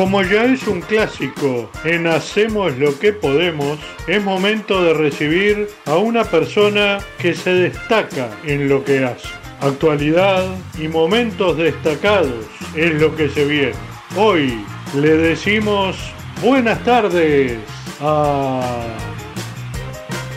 [0.00, 5.98] Como ya es un clásico en Hacemos lo que podemos, es momento de recibir a
[5.98, 9.28] una persona que se destaca en lo que hace.
[9.60, 10.46] Actualidad
[10.78, 13.74] y momentos destacados es lo que se viene.
[14.16, 14.64] Hoy
[14.94, 15.98] le decimos
[16.40, 17.58] buenas tardes
[18.00, 18.82] a...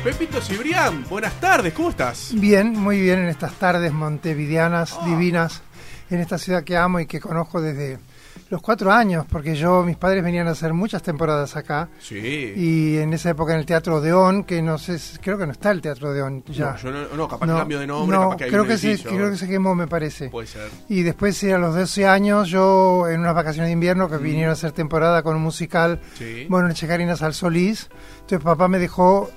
[0.03, 2.33] Pepito Cibrián, buenas tardes, ¿cómo estás?
[2.35, 5.61] Bien, muy bien en estas tardes montevideanas, divinas,
[6.09, 7.97] en esta ciudad que amo y que conozco desde
[8.53, 11.89] los cuatro años, porque yo, mis padres venían a hacer muchas temporadas acá.
[11.99, 12.53] Sí.
[12.55, 15.71] Y en esa época en el Teatro Odeón, que no sé, creo que no está
[15.71, 16.73] el Teatro Odeón ya.
[16.73, 18.77] No, yo no, no, capaz cambio de nombre, no, capaz que hay creo un que,
[18.77, 20.29] se, creo que se quemó, me parece.
[20.29, 20.69] Puede ser.
[20.87, 24.51] Y después, sí, a los 12 años, yo en unas vacaciones de invierno que vinieron
[24.51, 26.17] a hacer temporada con un musical, Mm.
[26.17, 26.45] Sí.
[26.47, 27.89] bueno, en Checarinas al Solís,
[28.21, 29.31] entonces papá me dejó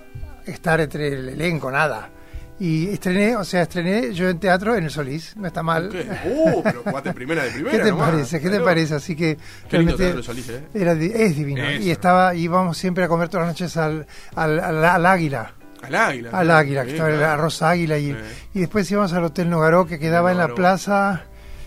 [0.45, 2.11] estar entre el elenco, nada.
[2.59, 5.91] Y estrené, o sea, estrené yo en teatro en el Solís, no está mal.
[5.91, 6.07] ¿Qué?
[6.27, 7.77] Uh, pero jugaste primera de primera.
[7.77, 8.11] ¿Qué te nomás.
[8.11, 8.41] parece?
[8.41, 8.95] ¿Qué te parece?
[8.95, 9.37] Así que
[9.69, 10.65] Qué lindo Solís, ¿eh?
[10.73, 11.63] era es divino.
[11.63, 11.83] Eso.
[11.83, 15.53] Y estaba, íbamos siempre a comer todas las noches al, al, al- al águila.
[15.83, 16.31] Al águila.
[16.33, 17.99] Al águila, que estaba el arroz águila.
[17.99, 18.17] Y, Sí.
[18.55, 21.25] y después íbamos al Hotel Nogaró, que quedaba en la plaza.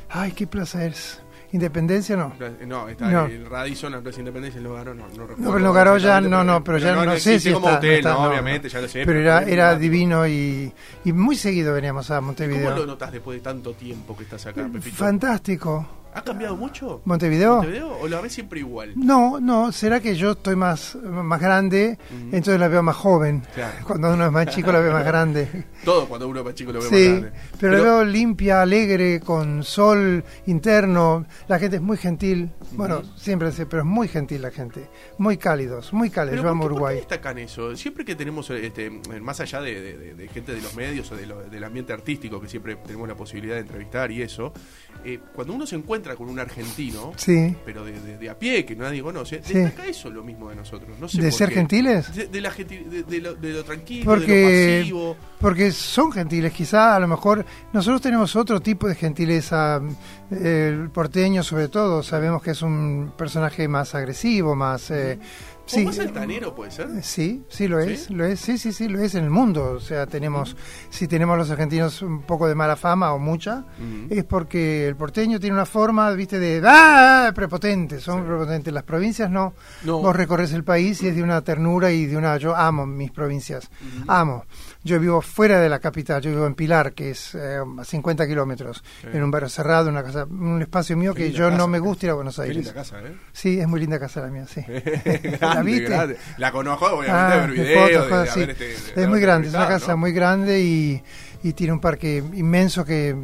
[0.10, 1.22] Ay, ¿qué plaza es?
[1.52, 2.34] ¿Independencia no?
[2.68, 3.26] No, está No.
[3.26, 5.38] el Radisson, la Plaza Independencia, el Nogaró, no, no recuerdo.
[5.38, 7.78] No, pero el Nogaró ya, no, no, pero ya no, sé existe si como está,
[7.80, 8.74] hotel, no está, no, no, obviamente, no.
[8.74, 9.06] ya lo sé.
[9.06, 10.72] Pero era, era divino y,
[11.06, 12.86] y muy seguido veníamos a ¿Cómo lo Montevideo.
[12.86, 14.96] notas después de tanto tiempo que estás acá, Pepito?
[14.96, 15.88] Fantástico.
[16.14, 17.02] ¿Ha cambiado mucho?
[17.06, 17.58] ¿Montevideo?
[17.58, 17.98] ¿Montevideo?
[18.02, 18.94] ¿O la ves siempre igual?
[18.96, 21.98] No, no, será que yo estoy más, más grande,
[22.32, 23.44] entonces la veo más joven.
[23.54, 23.74] Claro.
[23.86, 25.66] Cuando uno es más chico la veo más grande.
[25.86, 27.40] Todo cuando uno es chico lo ve Sí, más grande.
[27.60, 31.26] pero, la veo limpia, alegre, con sol interno.
[31.48, 32.52] La gente es muy gentil.
[32.72, 34.90] Bueno, siempre sé, pero es muy gentil la gente.
[35.20, 36.40] Muy cálidos, muy cálidos.
[36.40, 36.96] Pero Yo ¿por amo qué- por qué Uruguay.
[36.98, 37.76] destacan eso?
[37.76, 38.90] Siempre que tenemos, este,
[39.22, 42.42] más allá de, de- de- de gente de los medios o lo- del ambiente artístico,
[42.42, 44.52] que siempre tenemos la posibilidad de entrevistar y eso,
[45.06, 47.56] eh, cuando uno se encuentra con un argentino, Sí.
[47.66, 49.54] pero de, de- de a pie, que nadie conoce, Sí.
[49.54, 50.98] destaca eso lo mismo de nosotros.
[51.00, 51.56] No sé ¿De por ser qué.
[51.56, 52.16] gentiles?
[52.16, 55.18] De, de la de- de lo, de lo tranquilo, de Porque, lo pasivo.
[55.40, 59.82] porque son gentiles, quizá a lo mejor nosotros tenemos otro tipo de gentileza,
[60.32, 64.92] eh, el porteño sobre todo, sabemos que es un personaje más agresivo, más...
[64.92, 65.20] eh,
[65.78, 66.88] ¿O más altanero puede ser?
[66.98, 68.14] Eh, Sí, sí lo es, ¿Sí?
[68.14, 69.72] lo es, sí, sí, sí, lo es en el mundo.
[69.72, 70.56] O sea, tenemos,
[70.90, 73.66] si tenemos los argentinos un poco de mala fama o mucha,
[74.10, 77.32] es porque el porteño tiene una forma, viste, de ¡ah!
[77.36, 78.74] prepotente, son prepotentes.
[78.74, 79.54] Las provincias no.
[79.84, 80.00] No.
[80.00, 82.38] Vos recorres el país y es de una ternura y de una.
[82.38, 83.70] Yo amo mis provincias,
[84.08, 84.46] amo.
[84.82, 88.26] Yo vivo fuera de la capital, yo vivo en Pilar, que es eh, a 50
[88.26, 91.80] kilómetros, en un barrio cerrado, una casa, un espacio mío Qué que yo no me
[91.80, 92.58] gusta ir a Buenos Qué Aires.
[92.58, 93.14] linda casa, ¿eh?
[93.34, 94.62] Sí, es muy linda casa la mía, sí.
[95.40, 95.84] grande, viste?
[95.86, 96.18] grande.
[96.38, 98.40] La conozco, obviamente, Ah, de ver de videos, fotos, de, cosas de así.
[98.44, 99.98] haber, este, es muy grande, es una casa ¿no?
[99.98, 101.04] muy grande y,
[101.42, 103.16] y tiene un parque inmenso que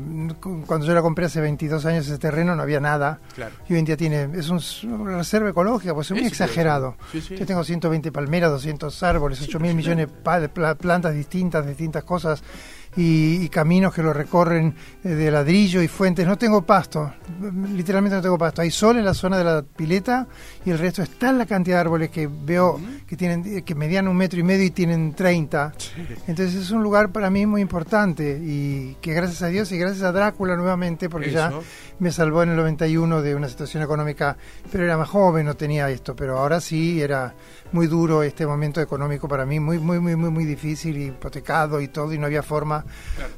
[0.41, 3.19] cu- cuando yo la compré hace 22 años ese terreno no había nada.
[3.35, 3.53] Claro.
[3.67, 4.59] Y hoy en día tiene, es un
[4.91, 6.95] una reserva ecológica, pues es muy exagerado.
[7.11, 7.21] decir.
[7.21, 7.35] Sí, sí.
[7.37, 12.41] Yo tengo 120 palmeras, 200 árboles, 8 mil millones de plantas distintas, distintas cosas.
[12.97, 14.73] Y, y caminos que lo recorren
[15.03, 16.25] eh, de ladrillo y fuentes.
[16.25, 17.13] No tengo pasto,
[17.73, 18.61] literalmente no tengo pasto.
[18.61, 20.27] Hay sol en la zona de la pileta
[20.65, 24.07] y el resto está en la cantidad de árboles que veo que tienen que medían
[24.07, 25.73] un metro y medio y tienen 30.
[26.27, 30.03] Entonces es un lugar para mí muy importante y que gracias a Dios y gracias
[30.03, 31.51] a Drácula nuevamente, porque ya
[31.99, 34.37] me salvó en el 91 de una situación económica,
[34.71, 37.33] pero era más joven, no tenía esto, pero ahora sí era
[37.71, 41.87] muy duro este momento económico para mí, muy, muy, muy, muy, muy difícil, hipotecado y
[41.87, 42.84] todo, y no había forma,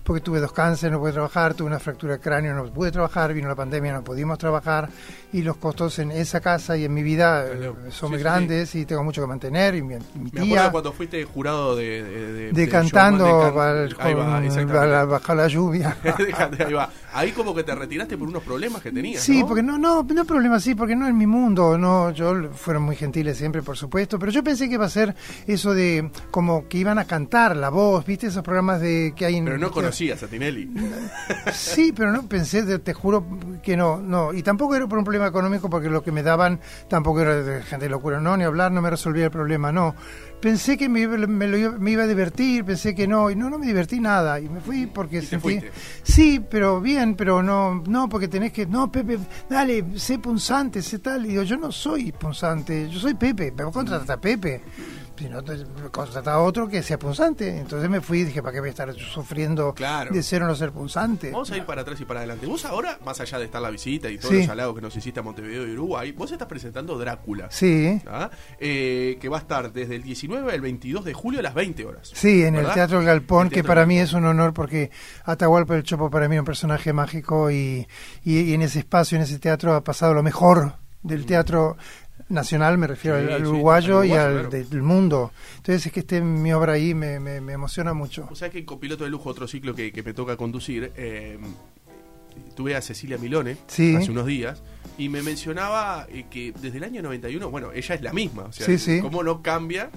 [0.04, 3.34] porque tuve dos cánceres, no pude trabajar, tuve una fractura de cráneo, no pude trabajar,
[3.34, 4.90] vino la pandemia, no pudimos trabajar,
[5.34, 8.74] y los costos en esa casa y en mi vida eh, son muy sí, grandes
[8.76, 10.72] y tengo mucho que mantener, y mi, mi Me acuerdo tía...
[10.72, 12.04] cuando fuiste jurado de...
[12.04, 14.78] De, de- De del cantando de can- al- Ahí va, con- exactamente.
[15.32, 15.98] a la- lluvia.
[16.66, 16.90] Ahí va.
[17.14, 19.48] Ahí como que te retiraste por unos problemas que tenías, Sí, ¿no?
[19.48, 22.96] porque no, no, no problema, sí, porque no es mi mundo, no, yo fueron muy
[22.96, 25.16] gentiles siempre, por supuesto, pero yo pensé que iba a ser
[25.46, 29.36] eso de como que iban a cantar la voz, viste esos programas de que hay
[29.36, 30.70] en Pero no conocías a Tinelli.
[31.54, 33.26] Sí, pero no pensé, te, te juro
[33.64, 36.60] que no, no, y tampoco era por un problema económico porque lo que me daban
[36.88, 39.96] tampoco era de gente de locura, no, ni hablar, no me resolvía el problema, no.
[40.40, 43.50] Pensé que me, iba- me, lo me iba a divertir, pensé que no, y no,
[43.50, 45.42] no me divertí nada, y me fui porque Y te sentí...
[45.44, 45.72] fuiste.
[46.04, 49.18] Sí, pero bien, pero no, no, porque tenés que, no, Pepe,
[49.50, 53.64] dale, sé punzante, sé tal, y digo, yo no soy punzante, yo soy Pepe, me
[53.64, 54.62] a Pepe.
[55.18, 57.58] Si no, te- contrata a otro que sea punzante.
[57.58, 60.12] Entonces me fui y dije, ¿para qué voy a estar sufriendo Claro.
[60.14, 61.32] de ser o no ser punzante?
[61.32, 62.46] Vamos a ir para atrás y para adelante.
[62.46, 64.42] Vos ahora, más allá de estar la visita y todos Sí.
[64.42, 67.48] los halagos que nos hiciste a Montevideo y Uruguay, vos estás presentando Drácula.
[67.50, 68.30] Sí, ¿ah?
[68.60, 71.84] Eh, que va a estar desde el 19 al 22 de julio a las 20
[71.86, 72.12] horas.
[72.14, 72.70] sí, en ¿verdad?
[72.72, 74.08] el Teatro El Galpón, El que Teatro para El mí Galpón.
[74.10, 74.92] es un honor porque
[75.26, 77.88] Atahualpa el Chopo para mí es un personaje mágico y,
[78.24, 80.74] y, y en ese espacio, en ese teatro ha pasado lo mejor
[81.04, 81.78] del teatro
[82.30, 84.50] nacional, me refiero Sí, al, al sí, uruguayo al y al claro.
[84.50, 85.32] del mundo.
[85.58, 88.28] Entonces es que esté mi obra ahí me, me, me emociona mucho.
[88.32, 91.38] O sea que Copiloto de Lujo, otro ciclo que, que me toca conducir, eh,
[92.56, 93.96] tuve a Cecilia Milone Sí.
[93.96, 94.62] hace unos días
[94.98, 98.52] y me mencionaba eh, que desde el año 91, bueno, ella es la misma, o
[98.52, 99.00] sea, Sí, sí.
[99.02, 99.90] cómo no cambia.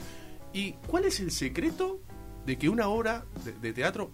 [0.53, 2.00] ¿Y cuál es el secreto
[2.47, 4.11] de que una obra de, de teatro,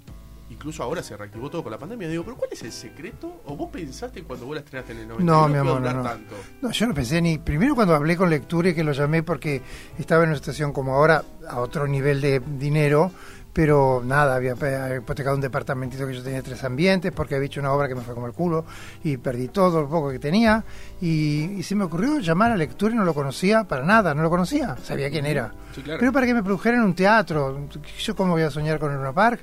[0.50, 3.42] incluso ahora se reactivó todo con la pandemia, digo, pero ¿cuál es el secreto?
[3.46, 5.80] ¿O vos pensaste cuando vos la estrenaste en el 91 No, mi iba a amor,
[5.82, 6.08] no, no.
[6.08, 6.34] tanto?
[6.62, 7.38] No, yo no pensé ni.
[7.38, 9.60] Primero, cuando hablé con Lecture, que lo llamé porque
[9.98, 13.10] estaba en una situación como ahora, a otro nivel de dinero,
[13.52, 17.58] pero nada, había pe- hipotecado un departamentito que yo tenía tres ambientes, porque había hecho
[17.60, 18.66] una obra que me fue como el culo
[19.02, 20.62] y perdí todo lo poco que tenía.
[21.00, 24.28] Y, y se me ocurrió llamar a Lecture, no lo conocía para nada, no lo
[24.28, 25.54] conocía, sabía quién era.
[25.74, 25.98] Sí, claro.
[25.98, 27.66] Pero para que me produjeran un teatro,
[27.98, 29.40] yo cómo voy a soñar con el Luna Park.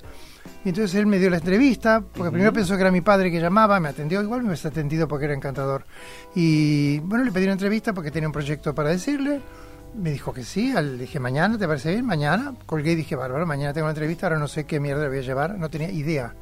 [0.65, 3.39] Y entonces él me dio la entrevista, porque primero pensó que era mi padre que
[3.39, 5.85] llamaba, me atendió, igual me hubiese atendido porque era encantador.
[6.35, 9.41] Y bueno, le pedí una entrevista porque tenía un proyecto para decirle.
[9.95, 12.05] Me dijo que sí, le dije mañana, ¿te parece bien?
[12.05, 12.53] Mañana.
[12.65, 15.19] Colgué y dije, bárbaro, mañana tengo una entrevista, ahora no sé qué mierda le voy
[15.19, 16.33] a llevar, no tenía idea.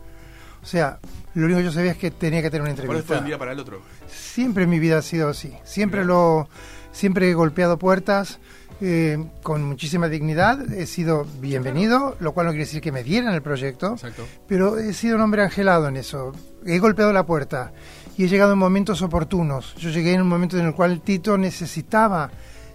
[0.62, 1.00] O sea,
[1.33, 3.15] lo único que yo sabía es que tenía que tener una fue entrevista.
[3.15, 3.81] de un día para el otro.
[4.07, 5.51] Siempre en mi vida ha sido así.
[5.63, 6.47] Siempre lo,
[6.91, 8.39] siempre he golpeado puertas
[8.81, 10.72] eh, con muchísima dignidad.
[10.74, 14.25] He sido bienvenido, lo cual no quiere decir que me dieran el proyecto, Exacto.
[14.48, 16.31] pero he sido un hombre angelado en eso.
[16.66, 17.72] He golpeado la puerta
[18.18, 19.75] y he llegado en momentos oportunos.
[19.75, 22.31] Yo llegué en un momento en el cual Tito necesitaba.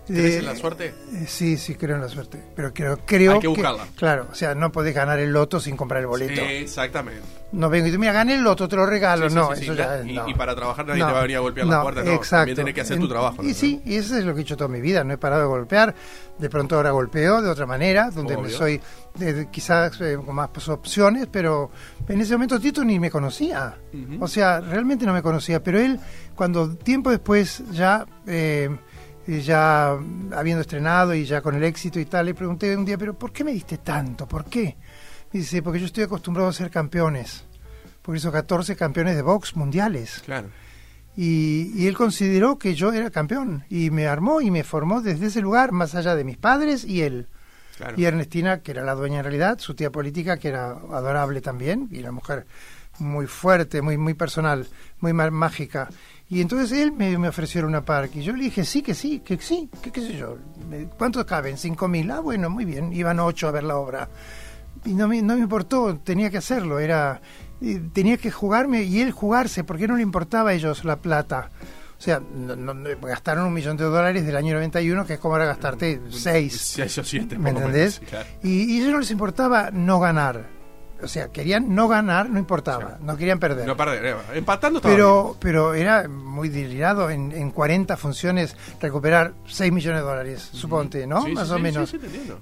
[0.06, 0.94] ¿Crees en la suerte?
[1.14, 2.40] eh, Sí, sí, creo en la suerte.
[2.54, 3.86] Pero creo, creo Hay que buscarla.
[3.96, 6.40] Claro, o sea, no podés ganar el loto sin comprar el boleto.
[6.42, 7.22] Exactamente.
[7.52, 9.24] No vengo y digo, mira, gané el loto, te lo regalo.
[9.24, 9.78] Sí, sí, no, sí, eso sí.
[9.78, 10.28] ya y, no.
[10.28, 12.12] y para trabajar nadie No, te va a venir a golpear la no, puerta, no.
[12.12, 12.36] Exacto.
[12.38, 13.42] También tenés que hacer tu trabajo.
[13.42, 15.04] Y sí, y eso es lo que he hecho toda mi vida.
[15.04, 15.94] No he parado de golpear.
[16.38, 18.80] De pronto ahora golpeo de otra manera, donde me soy
[19.50, 21.70] quizás eh, con más pues, opciones, pero
[22.06, 23.76] en ese momento Tito ni me conocía.
[24.20, 25.62] O sea, realmente no me conocía.
[25.62, 25.98] Pero él,
[26.34, 28.06] cuando tiempo después ya...
[28.26, 28.70] eh,
[29.26, 29.90] ya
[30.32, 33.32] habiendo estrenado y ya con el éxito y tal, le pregunté un día, pero ¿por
[33.32, 34.26] qué me diste tanto?
[34.26, 34.76] ¿Por qué?
[35.32, 37.44] Me dice, porque yo estoy acostumbrado a ser campeones.
[38.02, 40.22] Porque hizo 14 campeones de box mundiales.
[40.24, 40.48] Claro.
[41.16, 45.26] Y, y él consideró que yo era campeón y me armó y me formó desde
[45.26, 47.26] ese lugar, más allá de mis padres y él.
[47.78, 47.94] Claro.
[47.96, 51.88] Y Ernestina, que era la dueña en realidad, su tía política, que era adorable también,
[51.90, 52.46] y una mujer
[52.98, 54.66] muy fuerte, muy, muy personal,
[55.00, 55.88] muy mágica.
[56.28, 58.18] Y entonces él me, me ofreció una parque.
[58.18, 60.36] Y yo le dije, sí, que sí, que sí, que qué sé yo.
[60.98, 61.56] ¿Cuántos caben?
[61.56, 62.10] ¿Cinco mil?
[62.10, 62.92] Ah, bueno, muy bien.
[62.92, 64.08] Iban ocho a ver la obra.
[64.84, 66.80] Y no me, no me importó, tenía que hacerlo.
[66.80, 67.20] Era,
[67.92, 71.50] tenía que jugarme y él jugarse, porque no le importaba a ellos la plata.
[71.98, 75.46] O sea, no- gastaron un millón de dólares del año 91, que es como ahora
[75.46, 76.60] gastarte seis.
[76.60, 77.38] Seis o siete.
[77.38, 78.00] ¿Me entendés?
[78.00, 78.26] menos, claro.
[78.42, 80.55] Y, y a ellos no les importaba no ganar.
[81.02, 83.66] O sea, querían no ganar, no importaba, no querían perder.
[83.66, 89.34] No perder, eh, empatando estaba pero, pero era muy delirado en, en 40 funciones recuperar
[89.46, 91.22] 6 millones de dólares, suponte, ¿no?
[91.22, 91.96] Sí, Más sí, o sí, menos.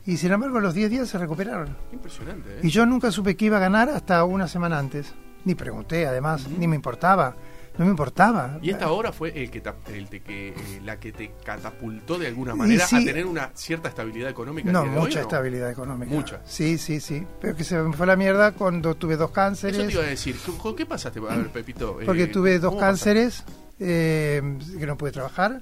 [0.06, 1.76] Y sin embargo, los 10 días se recuperaron.
[1.92, 2.60] Impresionante, ¿eh?
[2.62, 5.12] Y yo nunca supe que iba a ganar hasta una semana antes.
[5.44, 7.34] Ni pregunté, además, ni me importaba.
[7.76, 8.58] No me importaba.
[8.62, 9.62] Y esta obra fue el que,
[9.92, 10.54] el de que eh,
[10.84, 12.96] la que te catapultó de alguna manera sí.
[12.96, 14.70] a tener una cierta estabilidad económica.
[14.70, 16.12] No, hoy, mucha ¿o estabilidad económica.
[16.12, 16.40] Mucha.
[16.44, 17.26] Sí, sí, sí.
[17.40, 19.76] Pero que se me fue la mierda cuando tuve dos cánceres.
[19.76, 20.36] Eso te iba a decir.
[20.46, 21.18] ¿Con, con qué pasaste?
[21.18, 22.00] A ver, Pepito.
[22.00, 23.63] eh, porque tuve dos ¿cómo pasaste?
[23.80, 24.40] Eh,
[24.78, 25.60] que no pude trabajar,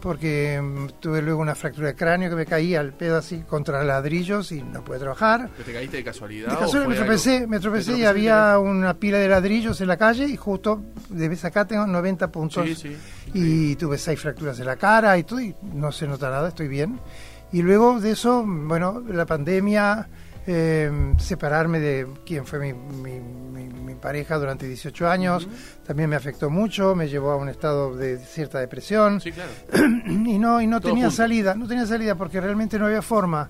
[0.00, 3.82] porque mm, tuve luego una fractura de cráneo que me caía al pedo así contra
[3.84, 5.48] ladrillos y no pude trabajar.
[5.52, 6.50] ¿Pero ¿Te caíste de casualidad?
[6.50, 9.96] De casualidad me tropecé, algo- me tropecé y había una pila de ladrillos en la
[9.96, 12.96] calle y justo de acá tengo 90 puntos Sí, sí.
[13.34, 16.68] y tuve seis fracturas en la cara y todo y no se nota nada, estoy
[16.68, 17.00] bien.
[17.52, 20.08] Y luego de eso, bueno, la pandemia,
[20.46, 25.48] eh, separarme de quien fue mi, mi- mi- mi pareja durante 18 años,
[25.86, 29.50] también me afectó mucho, me llevó a un estado de cierta depresión Sí, claro.
[30.06, 31.16] y no y no Todo tenía junto.
[31.16, 33.48] salida, no tenía salida porque realmente no había forma.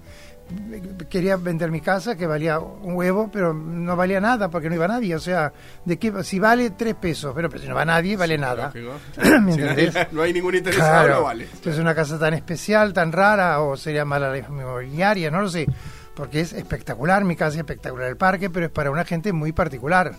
[1.09, 4.87] Quería vender mi casa que valía un huevo, pero no valía nada porque no iba
[4.87, 5.15] nadie.
[5.17, 5.51] O sea,
[5.87, 8.71] de qué si vale tres pesos, pero, pero si no va nadie, vale nada.
[10.13, 11.15] No hay ningún Claro.
[11.15, 11.49] no vale.
[11.51, 15.67] Entonces una casa tan especial, tan rara, o sería mala la inmobiliaria, no lo sé.
[16.14, 19.52] Porque es espectacular, mi casa es espectacular el parque, pero es para una gente muy
[19.52, 20.14] particular.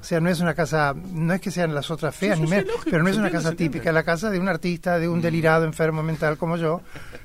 [0.00, 2.48] O sea, no es una casa, no es que sean las otras feas, Sí, ni
[2.50, 4.98] sí, lógico, pero no es una entiende, casa típica, es la casa de un artista,
[4.98, 6.82] de un delirado enfermo mental como yo,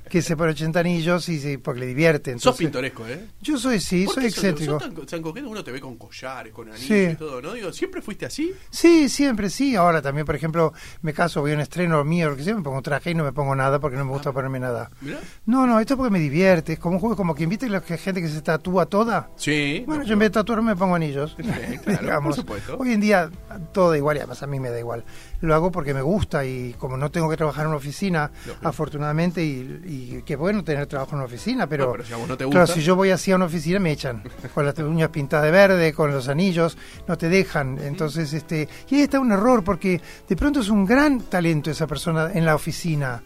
[0.10, 2.32] que se pone 80 anillos y se, porque le divierte.
[2.32, 3.28] Sos Entonces, pintoresco, ¿eh?
[3.42, 4.80] Yo soy, sí, ¿Por soy sos- excéntrico.
[4.80, 5.50] sos tan, tan coqueto?
[5.50, 7.10] Uno te ve con collares, con anillos Sí.
[7.12, 7.54] y todo, ¿no?
[7.54, 8.52] Digo, ¿siempre fuiste así?
[8.72, 9.76] Sí, siempre, sí.
[9.76, 12.64] Ahora también, por ejemplo, me caso, voy a un estreno mío, lo que sea, me
[12.64, 14.34] pongo traje y no me pongo nada porque no me gusta Ah.
[14.34, 14.90] ponerme nada.
[15.02, 15.20] Mirá.
[15.46, 16.74] No, no, esto porque me divierte.
[16.74, 19.30] Es como un juego, como que invite a la gente que se tatúa toda.
[19.36, 19.84] Sí.
[19.86, 21.36] Bueno, no, yo en vez de tatuarme me pongo anillos.
[21.84, 22.63] Claro, por supuesto.
[22.78, 23.30] Hoy en día
[23.72, 25.04] todo da igual y además a mí me da igual.
[25.42, 28.68] lo hago porque me gusta y como no tengo que trabajar en una oficina, Lógico.
[28.68, 32.18] afortunadamente, y, y qué bueno tener trabajo en una oficina, pero, No, pero si a
[32.18, 32.74] vos no te claro, gusta.
[32.76, 35.94] si yo voy así a una oficina me echan, con las uñas pintadas de verde,
[35.94, 36.78] con los anillos,
[37.08, 37.78] no te dejan.
[37.80, 41.88] Entonces, este, y ahí está un error, porque de pronto es un gran talento esa
[41.88, 43.22] persona en la oficina.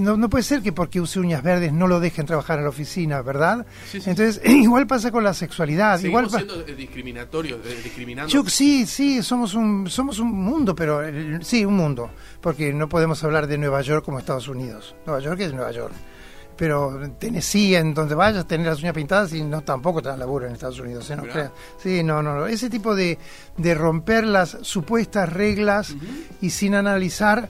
[0.00, 2.70] No, no puede ser que porque use uñas verdes no lo dejen trabajar en la
[2.70, 3.64] oficina, ¿verdad?
[3.90, 6.00] Sí, sí, Entonces, igual pasa con la sexualidad.
[6.00, 8.32] Seguimos Igual siendo eh, discriminatorios, eh, discriminando.
[8.32, 11.00] yo sí, sí, somos un somos un mundo, pero
[11.42, 14.94] sí, un mundo, porque no podemos hablar de Nueva York como Estados Unidos.
[15.06, 15.94] Nueva York es Nueva York.
[16.56, 20.46] Pero Tennessee, en donde vayas, tener las uñas pintadas y no tampoco te dan laburo
[20.46, 21.16] en Estados Unidos, ¿eh?
[21.16, 21.50] no creas.
[21.78, 22.46] Sí, no, no, no.
[22.46, 23.18] Ese tipo de,
[23.56, 25.94] de romper las supuestas reglas
[26.40, 27.48] y sin analizar.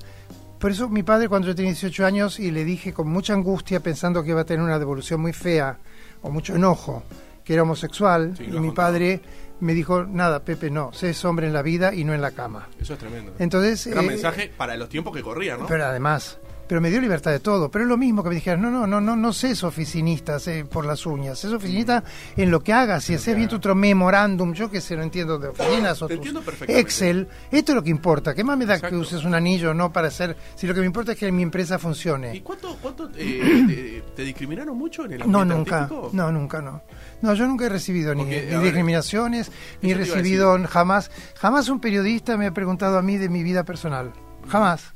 [0.63, 3.81] Por eso mi padre cuando yo tenía 18 años y le dije con mucha angustia
[3.81, 5.77] pensando que iba a tener una devolución muy fea
[6.23, 7.03] o mucho enojo,
[7.45, 8.75] que era homosexual, Sí, y mi contado.
[8.75, 9.21] padre
[9.59, 12.31] me dijo, nada, Pepe, no, sé es hombre en la vida y no en la
[12.31, 12.69] cama.
[12.81, 13.35] Eso es tremendo.
[13.41, 15.67] Entonces, Gran eh, mensaje para los tiempos que corrían, ¿no?
[15.67, 16.39] pero además,
[16.73, 17.71] pero me dio libertad de todo.
[17.71, 20.65] Pero es lo mismo que me dijeras, no, no, no, no, no seas oficinista sé,
[20.65, 22.03] por las uñas, sé oficinista
[22.35, 25.39] en lo que hagas, si haces bien tu otro memorándum, yo que sé, no entiendo
[25.39, 26.27] de oficinas o tus.
[26.69, 28.35] Excel, esto es lo que importa.
[28.35, 28.97] ¿Qué más me da Exacto.
[28.97, 30.35] que uses un anillo o no para hacer?
[30.55, 32.43] Si lo que me importa es que mi empresa ¿Y funcione.
[32.43, 35.83] cuánto, cuánto eh, te, te discriminaron mucho en el No, nunca.
[35.83, 36.09] artístico?
[36.15, 36.81] No, nunca, no.
[37.21, 39.53] No, yo nunca he recibido ni, Porque, ni a ver, discriminaciones,
[39.83, 41.11] ni he recibido jamás.
[41.39, 44.11] Jamás un periodista me ha preguntado a mí de mi vida personal.
[44.49, 44.92] Jamás.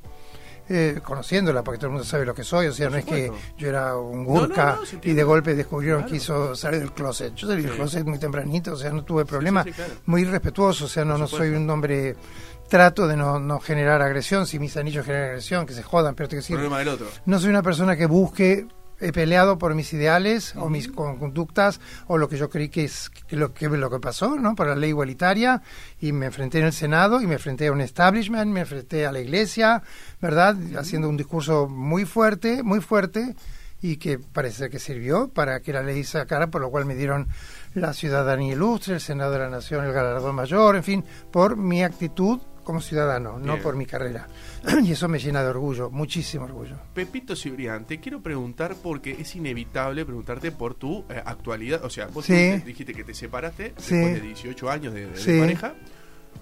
[0.68, 3.30] Eh, conociéndola, porque todo el mundo sabe lo que soy, o sea, no es que
[3.56, 6.11] yo era un No, no, gurka no, y de golpe descubrieron Claro.
[6.11, 7.35] que hizo salir del closet.
[7.37, 9.62] Yo salí del closet muy tempranito, o sea, no tuve problema.
[9.62, 9.92] sí, claro.
[10.06, 12.16] Muy respetuoso, o sea, no, no soy un hombre.
[12.68, 14.44] Trato de no, no generar agresión.
[14.44, 17.06] Si mis anillos generan agresión, que se jodan, pero te quiero decir, Problema del otro.
[17.26, 18.66] no soy una persona que busque
[19.00, 22.85] he peleado por mis ideales o mis con- conductas o lo que yo creí que
[22.85, 25.62] es lo que lo que pasó no por la ley igualitaria.
[26.00, 29.12] Y me enfrenté en el senado y me enfrenté a un establishment me enfrenté a
[29.12, 29.83] la iglesia
[30.21, 33.35] verdad haciendo un discurso muy fuerte muy fuerte
[33.83, 37.29] y que parece que sirvió para que la ley sacara por lo cual me dieron
[37.75, 41.83] la ciudadanía ilustre el senado de la nación el galardón mayor en fin por mi
[41.85, 44.26] actitud como ciudadano no por mi carrera
[44.85, 49.37] y eso me llena de orgullo muchísimo orgullo Pepito Cibrián, te quiero preguntar porque es
[49.37, 51.85] inevitable preguntarte por tu eh, actualidad.
[51.85, 52.35] O sea, vos Sí.
[52.64, 53.94] dijiste- que te separaste Sí.
[53.94, 55.38] después de 18 años de, de- de Sí.
[55.38, 55.75] pareja.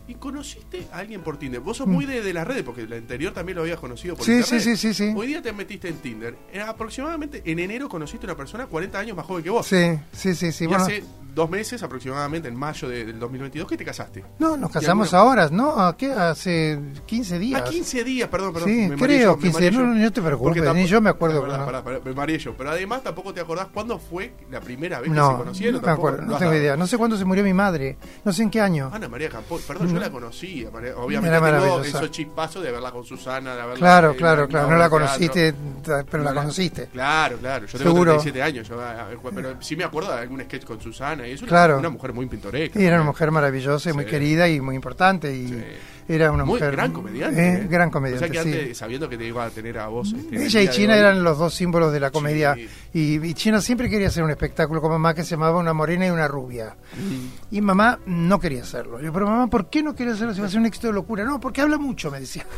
[0.06, 1.60] Y conociste a alguien por Tinder.
[1.60, 4.24] Vos sos muy de, de las redes, porque el anterior también lo habías conocido por
[4.24, 4.26] Mm.
[4.26, 4.62] Sí, internet.
[4.62, 5.14] sí, sí, sí, sí.
[5.16, 6.36] Hoy día te metiste en Tinder.
[6.52, 9.66] Eh, aproximadamente en enero conociste a una persona 40 años más joven que vos.
[9.66, 10.64] Sí, sí, sí, sí.
[10.64, 11.02] y Bueno, hace
[11.34, 14.22] dos meses, aproximadamente en mayo de- del 2022, que te casaste.
[14.38, 15.80] no, nos casamos ahora, ¿no?
[15.80, 16.12] ¿A qué?
[16.12, 17.62] Hace 15 días.
[17.62, 18.68] A 15 días, perdón, perdón.
[18.68, 19.86] Sí, me creo, me 15 mareé no, yo.
[19.86, 21.64] no, no te preocupes, Porque ni yo me acuerdo, Pará, no.
[21.82, 22.38] pará, me.
[22.58, 25.74] Pero además tampoco te acordás cuándo fue la primera vez que se No, conocieron.
[25.76, 26.76] no me tampoco acuerdo, no tengo idea.
[26.76, 28.90] No sé cuándo se murió mi madre, no sé en qué año.
[28.92, 30.06] Ana María Campo, perdón, yo No.
[30.06, 30.66] la conocí.
[30.72, 34.66] María- Obviamente Era tengo esos chispazos de verla con Susana, de haberla Claro, claro, claro.
[34.68, 34.98] No la teatro.
[35.06, 36.86] conociste, ta- pero la No conociste.
[36.92, 37.66] Claro, claro.
[37.66, 38.12] Yo tengo Seguro.
[38.12, 41.26] 37 años, yo, ah, ah, pero sí me acuerdo de algún sketch con Susana.
[41.26, 41.78] Y es una, Claro.
[41.78, 42.80] una mujer muy pintoresca.
[42.80, 44.10] Y era una mujer maravillosa y muy Sí.
[44.10, 45.34] querida y muy importante.
[45.34, 45.64] Y Sí.
[46.08, 46.72] Era una Muy mujer.
[46.72, 47.40] gran comediante.
[47.40, 47.66] eh, ¿eh?
[47.68, 48.74] gran O comediante, sea que sí.
[48.74, 50.12] sabiendo que te iba a tener a vos.
[50.12, 52.54] este, Ella y China eran los dos símbolos de la comedia.
[52.54, 52.68] Sí.
[52.94, 56.06] Y, y China siempre quería hacer un espectáculo con mamá que se llamaba Una Morena
[56.06, 56.76] y una Rubia.
[56.96, 57.54] Mm.
[57.56, 59.00] Y mamá no quería hacerlo.
[59.00, 60.92] Yo, pero mamá, ¿por qué no quería hacerlo si va a ser un éxito de
[60.92, 61.24] locura?
[61.24, 62.44] No, porque habla mucho, me decía.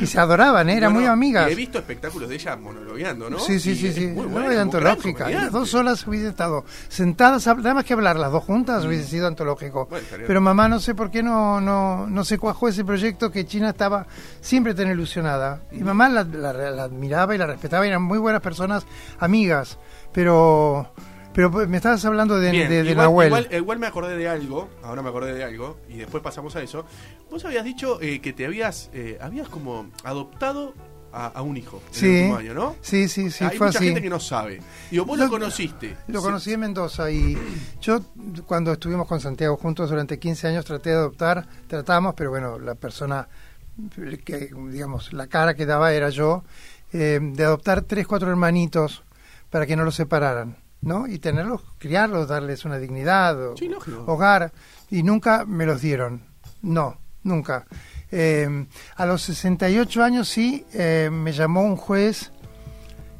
[0.00, 0.76] Y se adoraban, ¿eh?
[0.76, 1.48] eran muy amigas.
[1.48, 3.38] he visto espectáculos de ella monologueando, ¿no?
[3.38, 4.06] Sí, sí, Y sí, sí.
[4.08, 5.30] Muy buena, antológica.
[5.30, 9.28] Las dos horas hubiese estado sentadas, nada más que hablar las dos juntas hubiese sido
[9.28, 9.84] antológico.
[9.84, 9.88] Mm.
[9.90, 13.30] Bueno, estaría- Pero mamá no sé por qué no, no, no se cuajó ese proyecto
[13.30, 14.06] que China estaba
[14.40, 15.62] siempre tan ilusionada.
[15.72, 18.84] Y mamá la, la- la admiraba y la respetaba y eran muy buenas personas,
[19.18, 19.78] amigas.
[20.12, 20.92] Pero,
[21.32, 23.28] pero pues, me estabas hablando de, Bien, de, de igual, Nahuel.
[23.28, 26.62] igual- igual me acordé de algo, ahora me acordé de algo, y después pasamos a
[26.62, 26.84] eso.
[27.30, 30.74] Vos habías dicho eh, que te habías, eh, habías como adoptado
[31.12, 32.06] a, a un hijo en Sí.
[32.06, 32.76] el último año, ¿no?
[32.80, 33.86] Sí, sí, sí, Hay fue mucha así.
[33.86, 34.60] gente que no sabe.
[34.90, 35.96] Digo, vos lo, Lo- conociste.
[36.08, 36.24] Lo Sí.
[36.26, 37.36] conocí en Mendoza y
[37.80, 38.00] yo
[38.46, 42.74] cuando estuvimos con Santiago juntos durante 15 años traté de adoptar, tratamos, pero bueno, la
[42.74, 43.28] persona
[44.24, 46.44] que, digamos, la cara que daba era yo,
[46.92, 49.02] eh, de adoptar tres, cuatro hermanitos
[49.50, 51.06] para que no los separaran, ¿no?
[51.06, 53.70] Y tenerlos, criarlos, darles una dignidad, o- Sí,
[54.06, 54.52] hogar,
[54.90, 56.22] y nunca me los dieron,
[56.60, 57.66] no, nunca.
[58.14, 58.66] Eh,
[58.96, 62.30] a los 68 años sí, eh, me llamó un juez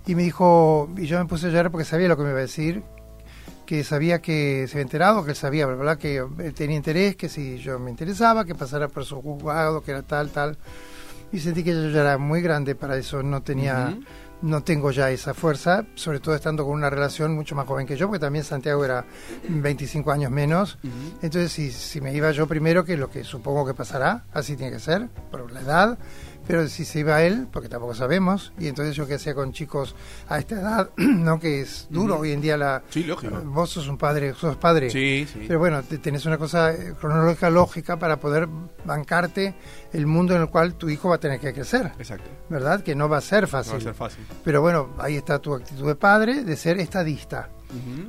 [0.06, 2.38] y me dijo, y yo me puse a llorar porque sabía lo que me iba
[2.38, 2.82] a decir,
[3.64, 6.22] que sabía que se había enterado, que él sabía, bla, que
[6.54, 10.28] tenía interés, que si yo me interesaba, que pasara por su juzgado, que era tal,
[10.30, 10.58] tal.
[11.32, 13.96] Y sentí que yo ya era muy grande para eso, no tenía.
[14.42, 17.96] No tengo ya esa fuerza, sobre todo estando con una relación mucho más joven que
[17.96, 19.04] yo, porque también Santiago era
[19.48, 20.78] 25 años menos.
[21.22, 24.56] Entonces, si, si me iba yo primero, que es lo que supongo que pasará, así
[24.56, 25.98] tiene que ser, por la edad,
[26.46, 29.94] pero si se iba él, porque tampoco sabemos, y entonces yo qué hacía con chicos
[30.28, 31.38] a esta edad, ¿no?
[31.40, 32.82] Que es duro hoy en día la...
[32.90, 33.40] Sí, lógico.
[33.44, 34.90] Vos sos un padre, sos padre.
[34.90, 35.44] Sí, sí.
[35.46, 38.48] Pero bueno, te- tenés una cosa eh, cronológica lógica para poder
[38.84, 39.54] bancarte
[39.92, 42.28] el mundo en el cual tu hijo va a tener que crecer, Exacto.
[42.48, 42.82] ¿verdad?
[42.82, 43.74] Que no va a ser No fácil.
[43.74, 44.24] va a ser fácil.
[44.44, 47.48] Pero bueno, ahí está tu actitud de padre de ser estadista.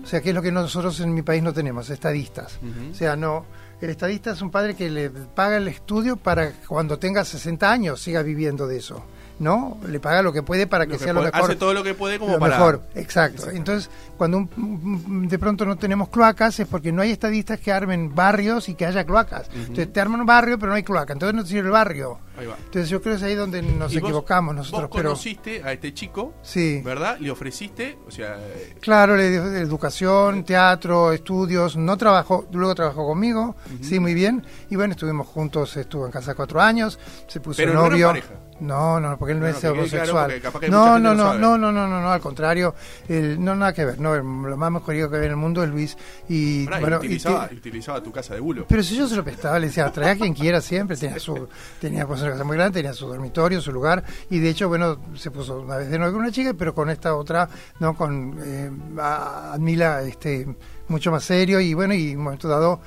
[0.03, 2.59] O sea, que es lo que nosotros en mi país no tenemos, estadistas.
[2.91, 3.45] O sea, no,
[3.85, 8.01] el estadista es un padre que le paga el estudio para cuando tenga 60 años
[8.01, 9.03] siga viviendo de eso.
[9.39, 9.77] ¿No?
[9.87, 11.41] Le paga lo que puede para que, sea lo mejor.
[11.43, 12.55] Hace todo lo que puede como lo para...
[12.55, 13.49] mejor, exacto.
[13.49, 18.13] Entonces, cuando un- de pronto no tenemos cloacas es porque no hay estadistas que armen
[18.13, 19.49] barrios y que haya cloacas.
[19.55, 21.13] Entonces, te arman un barrio, pero no hay cloaca.
[21.13, 22.19] Entonces, no sirve el barrio.
[22.37, 22.55] Ahí va.
[22.57, 24.89] Entonces, yo creo que es ahí donde nos vos- equivocamos nosotros.
[24.89, 26.81] Vos pero conociste a este chico, Sí.
[26.83, 27.17] ¿verdad?
[27.19, 28.37] Le ofreciste, o sea,
[28.79, 34.75] Claro, le dio educación, teatro, estudios, no trabajó, luego trabajó conmigo, sí, muy bien, y
[34.75, 36.97] bueno, estuvimos juntos, estuvo en casa cuatro años,
[37.27, 38.07] se puso Pero no novio.
[38.07, 38.33] pareja.
[38.59, 40.31] No, no, porque él no, No, es no, claro, homosexual.
[40.35, 42.73] mucha no, no, no no, no, no, no, no, no, al contrario,
[43.09, 45.69] el- no nada que ver, no, lo más mejorido que había en el mundo es
[45.69, 45.97] Luis
[46.29, 48.65] y pará, bueno, y utilizaba, te- y utilizaba tu casa de bulo.
[48.69, 51.47] pero si yo se lo prestaba, le decía, trae a quien quiera siempre, tenía su,
[51.81, 54.99] tenía pues, una casa muy grande, tenía su dormitorio, su lugar, y de hecho, bueno,
[55.15, 57.47] se puso una vez de nuevo con una chica, pero con esta otra,
[57.79, 60.47] no, con eh, Admila, este,
[60.87, 62.81] mucho más serio, y bueno, y en un momento dado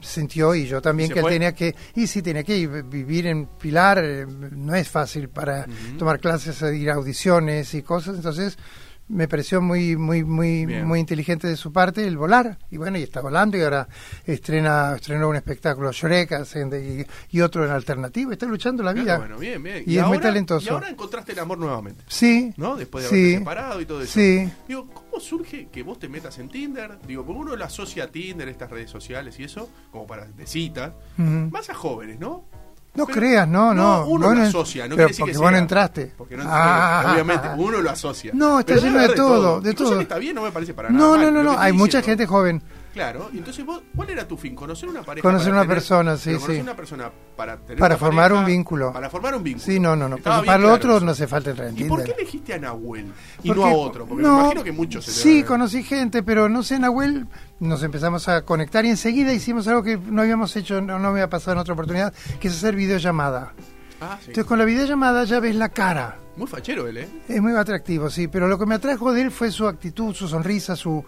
[0.00, 3.26] sintió, y yo también, ¿Se que él tenía que, y sí, tenía que ir- vivir
[3.28, 5.64] en Pilar, eh, no es fácil para
[5.98, 8.58] tomar clases, ir a audiciones y cosas, entonces
[9.08, 10.86] me pareció muy muy muy Bien.
[10.86, 13.86] muy inteligente de su parte el volar y bueno y está volando y ahora
[14.24, 16.30] estrena estrenó un espectáculo Shrek
[17.30, 19.82] y, y otro en alternativo está luchando la vida Bueno, bien, bien.
[19.86, 20.66] Y es muy talentoso.
[20.66, 22.76] Y ahora encontraste el amor nuevamente, sí ¿no?
[22.76, 24.12] Después de sí, haberte separado y todo eso.
[24.12, 26.98] sí Digo, ¿cómo surge que vos te metas en Tinder?
[27.06, 30.46] Digo, porque uno lo asocia a Tinder, estas redes sociales y eso, como para de
[30.46, 30.92] citas.
[31.18, 31.50] Ujú.
[31.50, 32.44] Más a jóvenes, ¿no?
[32.94, 35.32] No Pero- creas no no uno vos lo no- asocia, no pero quiere decir porque
[35.32, 35.58] que vos no sea.
[35.62, 38.30] entraste Porque no Ah, obviamente, ah, uno lo asocia.
[38.34, 40.00] No, está lleno de todo, de Y cosa todo.
[40.00, 41.08] está bien, no me parece para no nada.
[41.10, 44.36] no mal, no no estoy hay mucha gente joven Claro, entonces vos, ¿cuál era tu
[44.36, 44.54] fin?
[44.54, 45.26] ¿Conocer una pareja?
[45.26, 46.60] Conocer una tener- persona, sí, conocer sí.
[46.60, 48.92] una persona para tener Para formar pareja, un vínculo.
[48.92, 49.64] Para formar un vínculo.
[49.64, 51.04] sí no no no para lo claro otro eso.
[51.06, 53.06] no hace falta en ¿Y por qué elegiste a Nahuel
[53.42, 54.04] y Porque- no a otro?
[54.06, 57.26] Porque me imagino que muchos se Sí, conocí gente, pero no sé, Nahuel,
[57.60, 61.20] nos empezamos a conectar y enseguida hicimos algo que no habíamos hecho, no, no me
[61.20, 63.54] había pasado en otra oportunidad, que es hacer videollamada.
[64.02, 64.26] Ah, sí.
[64.28, 66.18] Entonces con la videollamada ya ves la cara.
[66.36, 67.08] Muy fachero él, ¿eh?
[67.28, 70.26] Es muy atractivo, sí, pero lo que me atrajo de él fue su actitud, su
[70.28, 71.04] sonrisa, su,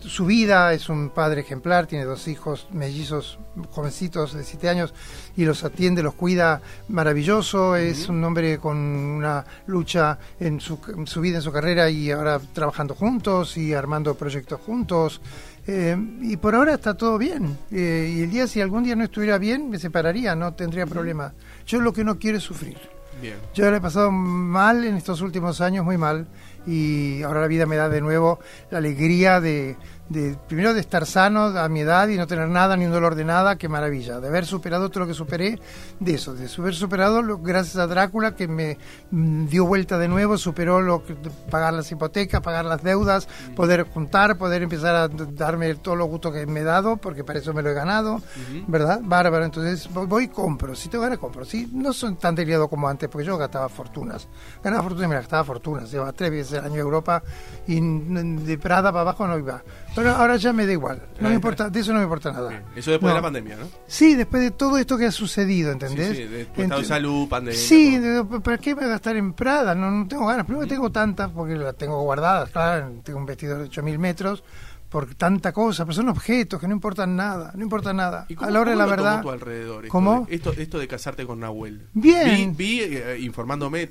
[0.00, 0.72] su vida.
[0.72, 3.38] Es un padre ejemplar, tiene dos hijos mellizos,
[3.70, 4.94] jovencitos de siete años,
[5.36, 7.76] y los atiende, los cuida maravilloso.
[7.76, 12.10] Es un hombre con una lucha en su, en su vida, en su carrera, y
[12.10, 15.20] ahora trabajando juntos y armando proyectos juntos.
[15.68, 17.58] Eh, y por ahora está todo bien.
[17.70, 21.32] Eh, y el día, si algún día no estuviera bien, me separaría, no tendría problema.
[21.66, 22.78] Yo lo que no quiero es sufrir.
[23.20, 23.36] Bien.
[23.54, 26.26] Yo lo he pasado mal en estos últimos años, muy mal,
[26.66, 28.38] y ahora la vida me da de nuevo
[28.70, 29.76] la alegría de,
[30.08, 33.14] de, primero de estar sano a mi edad y no tener nada, ni un dolor
[33.16, 35.58] de nada, qué maravilla, de haber superado todo lo que superé,
[35.98, 38.78] de eso, de haber superado lo- gracias a Drácula que me
[39.10, 41.14] mm, dio vuelta de nuevo, superó lo que,
[41.50, 46.32] pagar las hipotecas, pagar las deudas, poder juntar, poder empezar a darme todos los gustos
[46.32, 48.20] que me he dado, porque para eso me lo he ganado,
[48.68, 49.00] ¿verdad?
[49.02, 52.88] Bárbaro, entonces voy, y compro, si tengo ganas compro, sí, no son tan delgado como
[52.88, 54.28] antes, porque yo gastaba fortunas,
[54.62, 57.22] ganaba fortunas y me gastaba fortunas, llevaba tres veces el año a Europa
[57.66, 59.62] y de Prada para abajo no iba,
[60.04, 62.48] ahora ya me da igual, no me importa, de eso no me importa nada.
[62.50, 62.62] Bien.
[62.76, 63.14] Eso después No.
[63.14, 63.66] de la pandemia, ¿no?
[63.86, 66.08] Sí, después de todo esto que ha sucedido, ¿entendés?
[66.10, 67.58] Sí, sí, de tu estado de Ent- salud, pandemia.
[67.60, 68.40] Sí, todo.
[68.40, 69.74] ¿para qué voy a gastar en Prada?
[69.74, 70.44] No, no tengo ganas.
[70.46, 74.42] Primero que tengo tantas, porque las tengo guardadas, claro, tengo un vestido de 8000 metros,
[74.88, 78.24] por tanta cosa, pero son objetos que no importan nada, no importa nada.
[78.28, 79.20] ¿Y cómo- A la hora de la verdad.
[79.20, 79.84] tu alrededor?
[79.84, 80.26] Esto ¿Cómo?
[80.28, 81.88] de- esto, esto de casarte con Nahuel.
[81.92, 82.56] Bien.
[82.56, 83.88] Vi, vi, eh, informándome eh,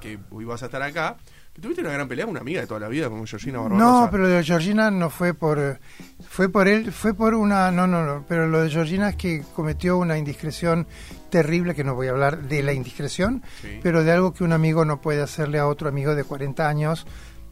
[0.00, 1.16] que ibas a estar acá,
[1.58, 3.84] tuviste una gran pelea con una amiga de toda la vida, como Georgina Barbarosa.
[3.84, 5.78] No, pero lo de Georgina no fue por eh,
[6.28, 9.42] fue por él, fue por una no, no, no, pero lo de Georgina es que
[9.54, 10.86] cometió una indiscreción
[11.30, 13.80] terrible que no voy a hablar de la indiscreción, Sí.
[13.82, 17.06] pero de algo que un amigo no puede hacerle a otro amigo de 40 años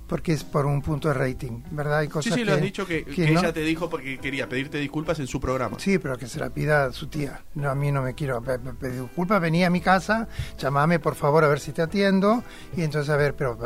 [0.09, 1.99] porque es por un punto de rating, ¿verdad?
[1.99, 3.89] Hay Sí, cosas sí, lo has que- dicho que, que que no- ella te dijo
[3.91, 5.79] porque quería pedirte disculpas en su programa.
[5.79, 7.43] Sí, pero que se la pida a su tía.
[7.55, 9.41] No, a mí no me quiero pe- pe- pedir disculpas.
[9.41, 10.27] Venía a mi casa,
[10.59, 12.43] llamame por favor a ver si te atiendo.
[12.77, 13.57] Y entonces, a ver, pero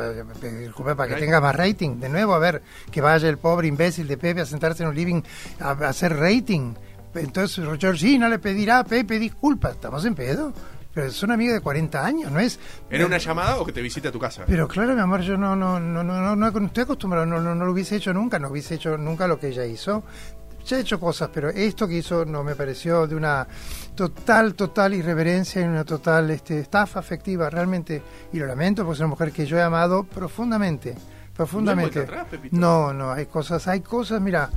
[0.40, 2.00] pedir disculpas para que tenga más rating.
[2.00, 4.94] De nuevo, a ver, que vaya el pobre imbécil de Pepe a sentarse en un
[4.96, 5.22] living
[5.61, 6.74] a, a hacer rating.
[7.14, 9.72] Entonces, Georgina le pedirá a Pepe disculpas.
[9.74, 10.52] ¿Estamos en pedo?
[10.94, 12.59] Pero son amigos de 40 años, ¿no es?
[12.90, 14.44] ¿Era una llamada o que te visite a tu casa?
[14.46, 17.64] Pero claro, mi amor, yo no, no, no, no, no, estoy acostumbrado, no, no, no
[17.64, 20.02] lo hubiese hecho nunca, no hubiese hecho nunca lo que ella hizo.
[20.66, 23.48] Ya he hecho cosas, pero esto que hizo no me pareció de una
[23.96, 28.00] total, total irreverencia y una total este, estafa afectiva, realmente.
[28.33, 30.94] Y lo lamento porque es una mujer que yo he amado profundamente,
[31.35, 32.07] profundamente.
[32.52, 34.50] ¿No, no, no, hay cosas, hay cosas, mira,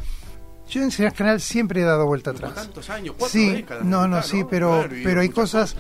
[0.68, 2.56] yo en Canal siempre he dado vuelta atrás.
[2.56, 3.86] tantos años, cuatro sí, décadas.
[3.86, 5.76] No, no, sí, pero, pero hay cosas,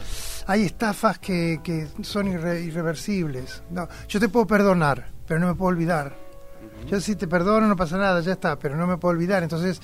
[0.47, 3.63] hay estafas que, que son irreversibles.
[3.71, 6.15] No, yo te puedo perdonar, pero no me puedo olvidar.
[6.87, 9.41] Yo sí te perdono, no pasa nada, ya está, pero no me puedo olvidar.
[9.41, 9.81] Entonces,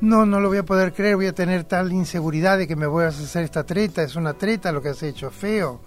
[0.00, 2.86] no, no lo voy a poder creer, voy a tener tal inseguridad de que me
[2.86, 5.80] voy a hacer esta treta, es una treta lo que has hecho, feo,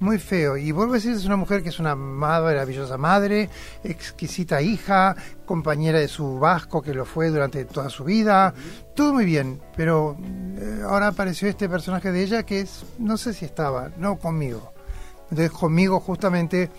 [0.00, 0.56] muy feo.
[0.56, 3.48] Y vuelvo a decir, es una mujer que es una maravillosa madre,
[3.84, 8.52] exquisita hija, compañera de su vasco que lo fue durante toda su vida,
[8.94, 10.16] todo muy bien, pero
[10.56, 14.72] eh, ahora apareció este personaje de ella que es, no sé si estaba, no conmigo.
[15.30, 16.70] Entonces conmigo justamente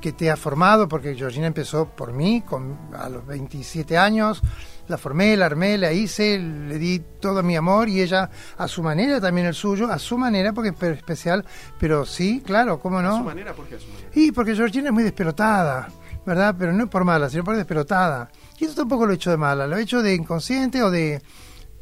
[0.00, 4.42] que te ha formado, porque Georgina empezó por mí con, a los 27 años,
[4.88, 8.82] la formé, la armé, la hice, le di todo mi amor y ella a su
[8.82, 11.44] manera, también el suyo, a su manera, porque es especial,
[11.78, 13.14] pero sí, claro, ¿cómo no?
[13.14, 13.54] ¿A su manera?
[13.54, 14.08] ¿Por qué a su manera?
[14.14, 15.88] Y porque Georgina es muy despelotada,
[16.26, 16.54] ¿verdad?
[16.58, 18.30] Pero no por mala, sino por despelotada.
[18.58, 21.22] Y esto tampoco lo he hecho de mala, lo he hecho de inconsciente o de...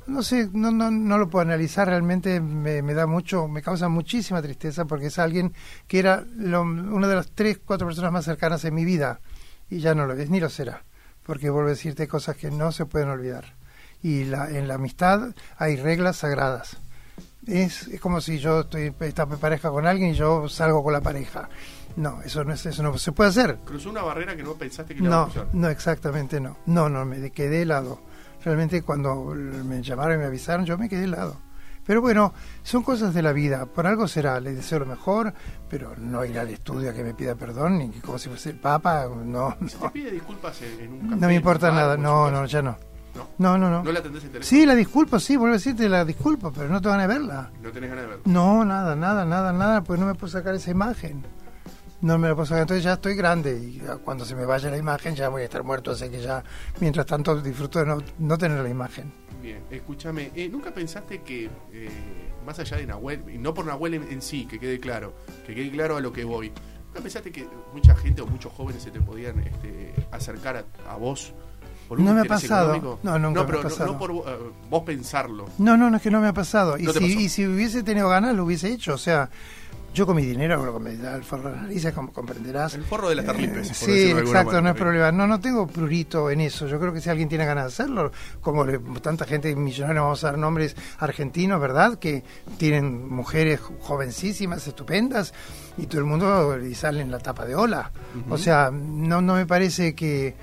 [0.04, 4.42] No sé, no, no, no lo puedo analizar, realmente me, da mucho, me causa muchísima
[4.42, 5.54] tristeza porque es alguien
[5.86, 9.20] que era una de las tres, cuatro personas más cercanas en mi vida
[9.70, 10.82] y ya no lo es, ni lo será
[11.24, 13.54] porque vuelvo a decirte cosas que no se pueden olvidar.
[14.02, 16.76] Y la, en la amistad hay reglas sagradas.
[17.46, 21.00] Es, es como si yo estoy esta pareja con alguien y yo salgo con la
[21.00, 21.48] pareja.
[21.96, 23.58] No, eso no es eso no se puede hacer.
[23.64, 25.46] Cruzó una barrera que no pensaste que no, iba a.
[25.52, 26.56] No, exactamente no.
[26.66, 28.00] No, no, me quedé helado.
[28.44, 31.36] Realmente cuando me llamaron y me avisaron, yo me quedé helado.
[31.84, 33.66] Pero bueno, son cosas de la vida.
[33.66, 34.38] Por algo será.
[34.40, 35.34] Le deseo lo mejor,
[35.68, 38.56] pero no ir al estudio a que me pida perdón, ni como si fuese el
[38.56, 39.06] Papa.
[39.06, 39.56] No, no.
[39.58, 41.96] te pide disculpas en un café, No me importa nada.
[41.96, 42.76] No, no, ya no.
[43.38, 43.82] No, no, no.
[43.82, 44.48] ¿No la atendés en teléfono?
[44.48, 47.50] Sí, la disculpo, sí, vuelvo a decirte la disculpo, pero no te van a verla.
[47.60, 48.22] ¿No tenés ganas de verla?
[48.26, 51.22] No, nada, nada, nada, nada, pues no me puedo sacar esa imagen.
[52.02, 54.76] No me la puedo sacar, entonces ya estoy grande y cuando se me vaya la
[54.76, 56.42] imagen ya voy a estar muerto, así que ya,
[56.80, 59.12] mientras tanto, disfruto de no, no tener la imagen.
[59.40, 61.88] Bien, escúchame, eh, ¿nunca pensaste que, eh,
[62.44, 65.14] más allá de Nahuel, y no por Nahuel en, sí, que quede claro,
[65.46, 66.52] que quede claro a lo que voy,
[66.86, 71.32] ¿nunca pensaste que mucha gente o muchos jóvenes se te podían este, acercar a, vos?
[71.88, 72.98] Por un no me ha pasado.
[73.04, 73.92] No, nunca me ha pasado.
[73.92, 74.24] no por uh,
[74.68, 75.46] vos pensarlo.
[75.58, 76.78] No, no, no es que no me ha pasado.
[76.78, 78.94] Y, si, y si hubiese tenido ganas, lo hubiese hecho.
[78.94, 79.28] O sea,
[79.94, 82.74] yo con mi dinero, lo que me da el forro de las narices, como comprenderás.
[82.74, 83.70] El forro de las tarlipes.
[83.70, 85.12] Eh, sí, exacto, no es problema.
[85.12, 86.66] No, no tengo prurito en eso.
[86.66, 88.66] Yo creo que si alguien tiene ganas de hacerlo, como
[89.00, 91.98] tanta gente millonaria, vamos a dar nombres argentinos, ¿verdad?
[91.98, 92.24] Que
[92.56, 95.34] tienen mujeres jovencísimas, estupendas,
[95.76, 97.90] y todo el mundo y sale en la tapa de ola.
[98.30, 100.34] O sea, no, no me parece que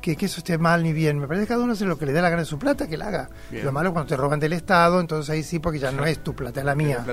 [0.00, 1.18] que, eso esté mal ni bien.
[1.18, 2.86] Me parece que cada uno hace lo que le dé la gana de su plata,
[2.86, 3.30] que la haga.
[3.50, 6.18] Lo malo es cuando te roban del Estado, entonces ahí sí, porque ya no es
[6.18, 7.04] tu plata, es la mía.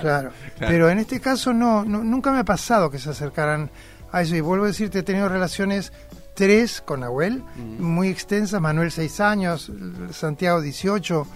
[0.00, 0.30] claro.
[0.58, 3.70] Pero en este caso no, nunca me ha pasado que se acercaran
[4.12, 4.36] a eso.
[4.36, 5.92] Y vuelvo a decirte, he tenido relaciones
[6.34, 9.70] tres con Nahuel, muy extensas, Manuel seis años,
[10.12, 11.26] Santiago 18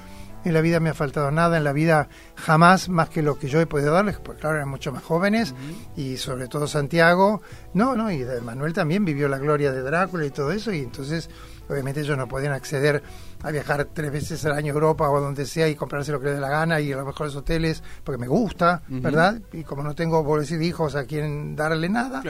[0.44, 3.48] en la vida me ha faltado nada, en la vida jamás más que lo que
[3.48, 5.54] yo he podido darles, porque claro, eran mucho más jóvenes,
[5.96, 10.30] y sobre todo Santiago, no, no, y Manuel también vivió la gloria de Drácula y
[10.30, 11.30] todo eso, y entonces
[11.68, 13.02] obviamente ellos no podían acceder
[13.42, 16.18] a viajar tres veces al año a Europa o a donde sea y comprarse lo
[16.20, 19.40] que les dé la gana y a los mejores hoteles, porque me gusta, ¿verdad?
[19.52, 22.22] Y como no tengo, por decir, hijos a quien darle nada,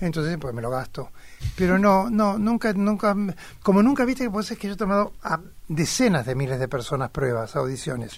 [0.00, 1.10] entonces pues me lo gasto.
[1.56, 3.16] Pero no, no, nunca, nunca,
[3.62, 6.66] como nunca viste que pues es que yo he tomado a decenas de miles de
[6.66, 8.12] personas pruebas, audiciones.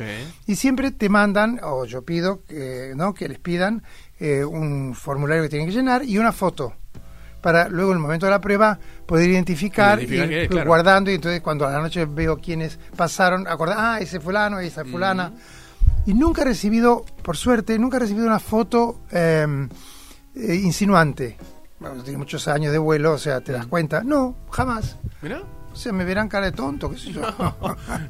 [0.47, 3.13] Y siempre te mandan, o yo pido que, ¿no?
[3.13, 3.83] que les pidan
[4.19, 6.75] eh, un formulario que tienen que llenar y una foto
[7.43, 11.67] para luego en el momento de la prueba poder identificar, y, guardando y entonces cuando
[11.67, 15.33] a la noche veo quiénes pasaron, acordar, ah, ese fulano, esa fulana.
[16.07, 19.69] Y nunca he recibido, por suerte, nunca he recibido una foto em,
[20.35, 21.37] eh, insinuante.
[21.81, 24.03] Bueno, tiene muchos años de vuelo, o sea, te das cuenta.
[24.03, 24.97] No, jamás.
[25.21, 25.43] ¿Mira?
[25.73, 27.23] O sea, me verán cara de tonto, qué sé yo.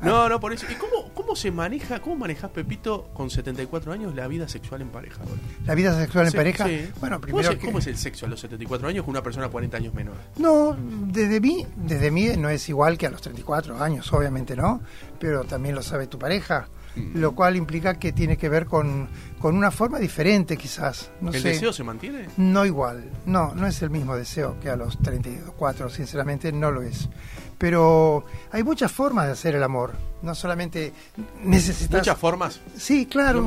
[0.03, 0.67] No, no, por eso.
[0.71, 4.89] ¿Y cómo, cómo se maneja, cómo manejas, Pepito, con 74 años, la vida sexual en
[4.89, 5.21] pareja?
[5.65, 6.67] ¿La vida sexual en pareja?
[7.01, 7.49] Bueno, primero.
[7.51, 10.17] ¿Cómo, ¿Cómo, es el sexo a los 74 años con una persona 40 años menor?
[10.39, 14.81] No, desde mí, desde mí no es igual que a los 34 años, obviamente no,
[15.19, 16.69] pero también lo sabe tu pareja.
[16.95, 17.19] Mm.
[17.19, 21.11] Lo cual implica que tiene que ver con, con una forma diferente, quizás.
[21.21, 22.29] No ¿El deseo se mantiene?
[22.37, 23.11] No igual.
[23.25, 27.09] No, no es el mismo deseo que a los 34, sinceramente no lo es
[27.63, 29.93] pero hay muchas formas de hacer el amor.
[30.21, 30.93] No solamente
[31.45, 32.01] necesitas...
[32.01, 32.61] ¿Muchas formas?
[32.77, 33.47] Sí, claro.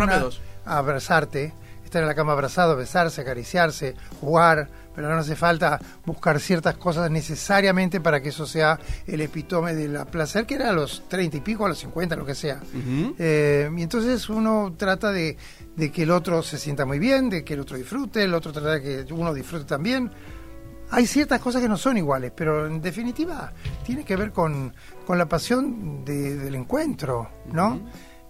[0.63, 1.51] abrazarte,
[1.83, 7.11] estar en la cama abrazado, besarse, acariciarse, jugar, pero no hace falta buscar ciertas cosas
[7.11, 11.41] necesariamente para que eso sea el epítome del placer, que era a los 30 y
[11.41, 12.61] pico, a los 50, lo que sea.
[13.19, 15.35] Eh, y entonces uno trata de,
[15.75, 18.53] de que el otro se sienta muy bien, de que el otro disfrute, el otro
[18.53, 20.09] trata de que uno disfrute también
[20.91, 23.51] hay ciertas cosas que no son iguales, pero en definitiva
[23.85, 24.73] tiene que ver con,
[25.05, 27.79] con la pasión del encuentro, ¿no?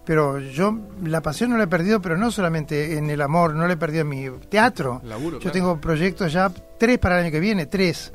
[0.04, 3.66] Pero yo la pasión no la he perdido, pero no solamente en el amor, no
[3.66, 5.02] la he perdido en mi teatro.
[5.40, 8.12] yo tengo proyectos ya, tres para el año que viene, tres.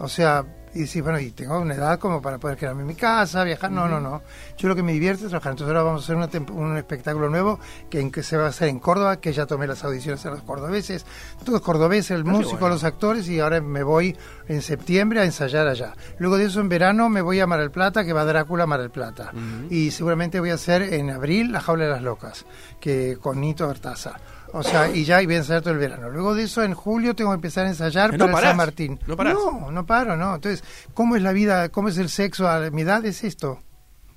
[0.00, 0.44] O sea,
[0.74, 3.70] y decís, bueno, y tengo una edad como para poder quedarme en mi casa, viajar.
[3.70, 4.22] No, no, no.
[4.56, 5.52] Yo lo que me divierte es trabajar.
[5.52, 7.58] Entonces ahora vamos a hacer un espectáculo nuevo
[7.90, 10.30] que, en, que se va a hacer en Córdoba, que ya tomé las audiciones a
[10.30, 11.06] los cordobeses.
[11.44, 14.16] Todo es cordobés, el músico, los actores, y ahora me voy
[14.48, 15.94] en septiembre a ensayar allá.
[16.18, 18.66] Luego de eso, en verano, me voy a Mar del Plata, que va Drácula a
[18.66, 19.32] Mar del Plata.
[19.70, 22.44] Y seguramente voy a hacer en abril La Jaula de las Locas,
[22.80, 24.18] que con Nito Bertaza.
[24.52, 26.08] O sea, y ya y voy a ensayar todo el verano.
[26.08, 28.98] Luego de eso, en julio tengo que empezar a ensayar para San Martín.
[29.06, 30.34] No No, no paro, no.
[30.34, 33.04] Entonces, ¿cómo es la vida, cómo es el sexo a mi edad?
[33.04, 33.62] Es esto,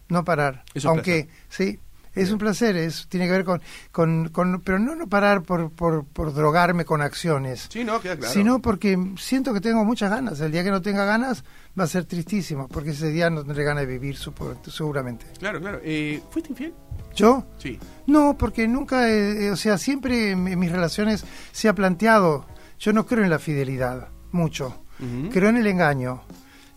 [0.10, 0.64] no parar.
[0.86, 1.80] Aunque, sí,
[2.14, 5.72] es un placer, es, tiene que ver con, con, con pero no, no parar por,
[5.72, 7.68] por, por, drogarme con acciones.
[7.70, 8.34] Sí, no, queda claro.
[8.34, 10.40] Sino porque siento que tengo muchas ganas.
[10.42, 11.44] El día que no tenga ganas
[11.80, 14.18] va a ser tristísimo, porque ese día no tendré ganas de vivir,
[14.68, 15.26] seguramente.
[15.40, 15.80] Claro, claro.
[15.84, 16.74] Eh, ¿Fuiste infiel?
[17.16, 17.46] ¿Yo?
[17.58, 17.80] Sí.
[18.08, 19.06] No, porque nunca,
[19.52, 22.46] o sea, siempre en mis relaciones se ha planteado,
[22.80, 24.84] yo no creo en la fidelidad, mucho,
[25.32, 26.24] creo en el engaño.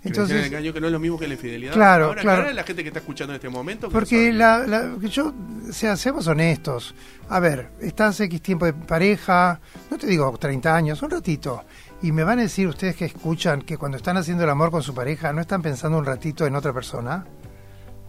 [0.05, 1.73] Entonces, el engaño que no es lo mismo que la infidelidad.
[1.73, 2.53] Claro, Ahora, claro.
[2.53, 3.89] la gente que está escuchando en este momento.
[3.89, 5.33] Porque la, la, yo,
[5.69, 6.95] o sea, seamos honestos.
[7.29, 11.65] A ver, estás X tiempo de pareja, no te digo 30 años, un ratito.
[12.03, 14.83] Y me van a decir ustedes que escuchan que cuando están haciendo el amor con
[14.83, 17.25] su pareja no están pensando un ratito en otra persona.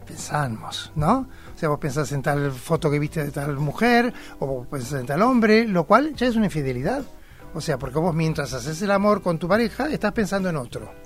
[0.06, 1.28] Pensamos, ¿no?
[1.56, 5.00] O sea, vos pensás en tal foto que viste de tal mujer, o vos pensás
[5.00, 7.04] en tal hombre, lo cual ya es una infidelidad.
[7.54, 11.05] O sea, porque vos mientras haces el amor con tu pareja, estás pensando en otro.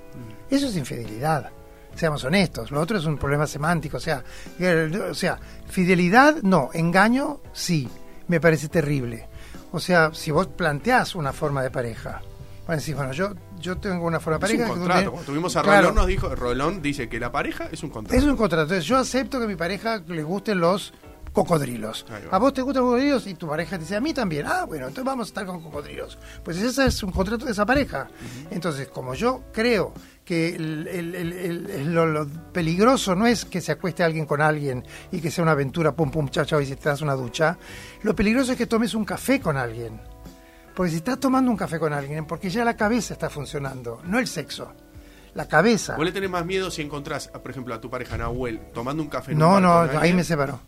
[0.50, 1.50] Eso es infidelidad.
[1.94, 2.70] Seamos honestos.
[2.70, 3.96] Lo otro es un problema semántico.
[3.96, 4.22] O sea,
[5.10, 6.70] o sea, fidelidad, no.
[6.72, 7.88] Engaño, sí.
[8.28, 9.28] Me parece terrible.
[9.72, 12.22] O sea, si vos planteás una forma de pareja,
[12.94, 14.64] bueno, yo, yo tengo una forma de pareja.
[14.64, 15.22] Es un contrato.
[15.26, 18.16] tuvimos a Rolón, nos dijo, Rolón dice que la pareja es un contrato.
[18.16, 18.62] Es un contrato.
[18.62, 20.92] Entonces yo acepto que a mi pareja le gusten los
[21.32, 22.06] cocodrilos.
[22.30, 24.46] A vos te gustan los cocodrilos y tu pareja te dice a mí también.
[24.46, 26.16] Ah, bueno, entonces vamos a estar con cocodrilos.
[26.44, 28.08] Pues ese es un contrato de esa pareja.
[28.52, 29.92] Entonces, como yo creo
[30.30, 35.50] que lo, peligroso no es que se acueste alguien con alguien y que sea una
[35.50, 37.58] aventura, pum, pum, chao, chao, y se te das una ducha.
[38.04, 40.00] Lo peligroso es que tomes un café con alguien.
[40.76, 44.20] Porque si estás tomando un café con alguien, porque ya la cabeza está funcionando, no
[44.20, 44.72] el sexo.
[45.34, 45.96] La cabeza.
[45.96, 49.08] ¿Vos le tenés más miedo si encontrás, por ejemplo, a tu pareja Nahuel tomando un
[49.08, 50.60] café en No, un no, ahí me separó.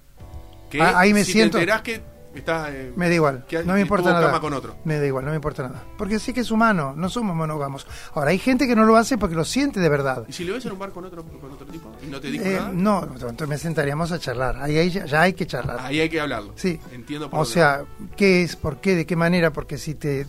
[0.80, 1.58] Ah, ahí me siento.
[1.58, 2.00] Te enterás que
[2.34, 4.40] eh, me da igual, no me importa nada.
[4.40, 4.76] con otro.
[4.84, 5.84] Me da igual, no me importa nada.
[5.96, 7.86] Porque sí que es humano, no somos monógamos.
[8.14, 10.24] Ahora, hay gente que no lo hace porque lo siente de verdad.
[10.28, 11.90] ¿Y si le ves en un bar con otro, con otro tipo?
[12.02, 12.70] ¿Y no te dijo eh, nada?
[12.72, 14.56] No, entonces me sentaríamos a charlar.
[14.56, 15.80] Ahí, ya, hay que charlar.
[15.80, 16.52] Ahí hay que hablarlo.
[16.56, 16.80] Sí.
[16.92, 17.84] Entiendo por O sea,
[18.16, 18.56] ¿qué es?
[18.56, 18.94] ¿Por qué?
[18.94, 19.52] ¿De qué manera?
[19.52, 20.26] Porque si te,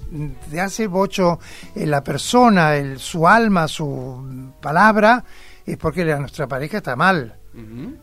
[0.50, 1.40] te hace bocho
[1.76, 5.24] eh, la persona, el, su alma, su palabra,
[5.66, 7.40] es porque la, nuestra pareja está mal.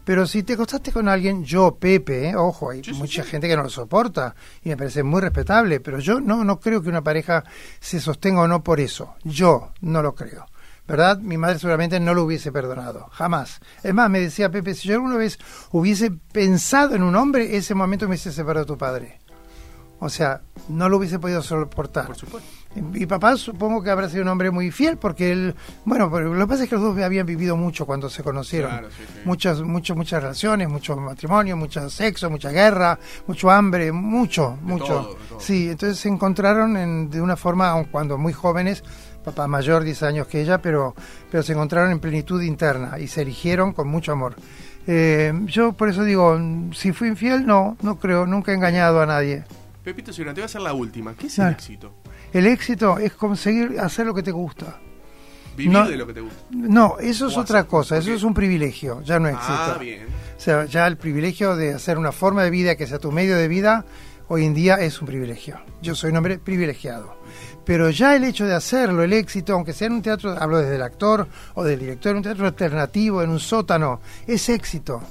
[0.05, 3.64] Pero si te acostaste con alguien, yo, Pepe, eh, ojo, hay mucha gente que no
[3.64, 7.42] lo soporta y me parece muy respetable, pero yo no, no creo que una pareja
[7.81, 9.14] se sostenga o no por eso.
[9.25, 10.46] Yo no lo creo.
[10.87, 11.18] ¿Verdad?
[11.18, 13.61] Mi madre seguramente no lo hubiese perdonado, jamás.
[13.83, 15.38] Es más, me decía Pepe, si yo alguna vez
[15.70, 19.20] hubiese pensado en un hombre, ese momento me hubiese separado tu padre.
[20.00, 22.06] O sea, no lo hubiese podido soportar.
[22.06, 22.48] Por supuesto.
[22.74, 26.46] Mi papá supongo que habrá sido un hombre muy fiel porque él, bueno, lo que
[26.46, 28.86] pasa es que los dos habían vivido mucho cuando se conocieron.
[29.24, 35.18] Muchas, muchas, muchas relaciones, mucho matrimonio, mucho sexo, mucha guerra, mucho hambre, mucho, mucho.
[35.38, 38.84] Sí, entonces se encontraron de una forma, cuando muy jóvenes,
[39.24, 40.94] papá mayor, 10 años que ella, pero,
[41.28, 44.36] pero se encontraron en plenitud interna y se eligieron con mucho amor.
[44.86, 46.38] Eh, yo por eso digo,
[46.72, 49.44] si fui infiel, no, no creo, nunca he engañado a nadie.
[49.90, 51.14] Pepito si te voy a hacer la última.
[51.14, 51.92] ¿Qué es el éxito?
[52.33, 54.79] El éxito es conseguir hacer lo que te gusta.
[55.57, 56.38] Vivir de lo que te gusta.
[56.50, 59.53] No, eso es otra cosa, eso es un privilegio, ya no ah, existe.
[59.53, 60.07] Ah, bien.
[60.37, 63.37] O sea, ya el privilegio de hacer una forma de vida que sea tu medio
[63.37, 63.85] de vida,
[64.29, 65.61] hoy en día es un privilegio.
[65.83, 67.16] Yo soy un hombre privilegiado.
[67.64, 70.76] Pero ya el hecho de hacerlo, el éxito, aunque sea en un teatro, hablo desde
[70.76, 75.03] el actor o del director, en un teatro alternativo, en un sótano, es éxito.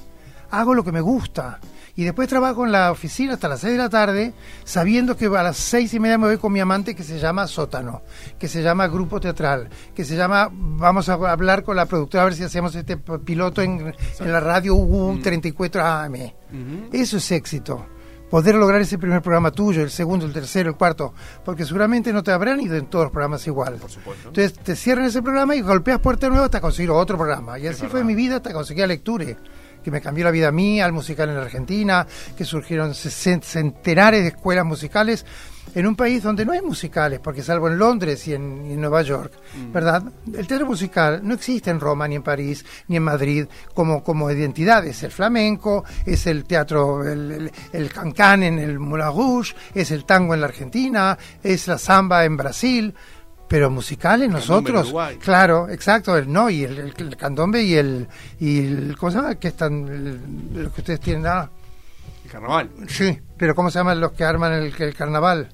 [0.50, 1.60] Hago lo que me gusta
[1.96, 4.32] y después trabajo en la oficina hasta las 6 de la tarde,
[4.64, 7.46] sabiendo que a las seis y media me voy con mi amante que se llama
[7.46, 8.02] Sótano,
[8.38, 12.24] que se llama Grupo Teatral, que se llama, vamos a hablar con la productora a
[12.26, 16.90] ver si hacemos este piloto en, la radio U34 AM.
[16.92, 17.86] Eso es éxito.
[18.30, 21.12] poder lograr ese primer programa tuyo, el segundo, el tercero, el cuarto,
[21.44, 23.74] porque seguramente no te habrán ido en todos los programas igual.
[23.74, 24.28] Por supuesto.
[24.28, 27.58] Entonces te cierran ese programa y golpeas puerta nueva hasta conseguir otro programa.
[27.58, 29.36] Y así fue mi vida hasta conseguir a Lecture,
[29.82, 34.22] que me cambió la vida a mí, al musical en la Argentina, que surgieron centenares
[34.22, 35.24] de escuelas musicales
[35.74, 39.32] en un país donde no hay musicales, porque salvo en Londres y en, Nueva York,
[39.54, 39.72] mm.
[39.72, 40.02] ¿verdad?
[40.34, 44.30] El teatro musical no existe en Roma, ni en París, ni en Madrid como, como
[44.30, 44.84] identidad.
[44.86, 50.04] Es el flamenco, es el teatro, el, el, cancán en el Moulin Rouge, es el
[50.04, 52.94] tango en la Argentina, es la samba en Brasil.
[53.50, 58.06] Pero musicales nosotros, claro, exacto, el no y el, candombe y el
[58.38, 59.34] y el ¿cómo se llama?
[59.34, 61.50] que están lo que ustedes tienen ah.
[62.24, 62.70] el carnaval.
[62.86, 65.48] Sí, pero ¿cómo se llaman los que arman el, el carnaval?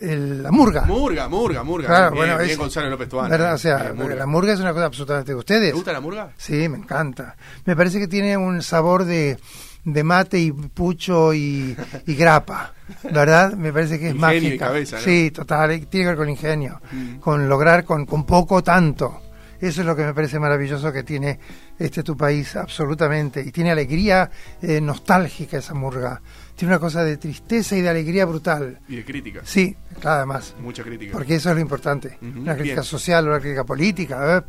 [0.00, 0.82] la murga.
[0.82, 1.86] Murga, murga, murga.
[1.86, 3.30] Claro, bueno, bien Gonzalo López Tuán.
[3.30, 3.54] ¿verdad?
[3.54, 5.70] O sea, la murga es una cosa absolutamente de ustedes.
[5.70, 6.32] ¿Te gusta la murga?
[6.36, 7.36] Sí, me encanta.
[7.64, 9.38] Me parece que tiene un sabor de,
[9.84, 13.54] de mate y pucho y, y grapa, ¿verdad?
[13.54, 14.54] Me parece que es mágica.
[14.54, 15.02] Y cabeza, ¿no?
[15.02, 17.16] Sí, total, tiene que ver con ingenio, mm.
[17.16, 19.22] con lograr con, con poco tanto.
[19.60, 21.38] Eso es lo que me parece maravilloso que tiene
[21.78, 23.40] este tu país, absolutamente.
[23.42, 24.28] Y tiene alegría
[24.60, 26.20] eh, nostálgica esa murga
[26.54, 28.78] tiene una cosa de tristeza y de alegría brutal.
[28.88, 29.40] Y de crítica.
[29.44, 30.54] Sí, nada más.
[30.60, 31.12] Mucha crítica.
[31.12, 32.18] Porque eso es lo importante.
[32.22, 34.44] una crítica social, una crítica política.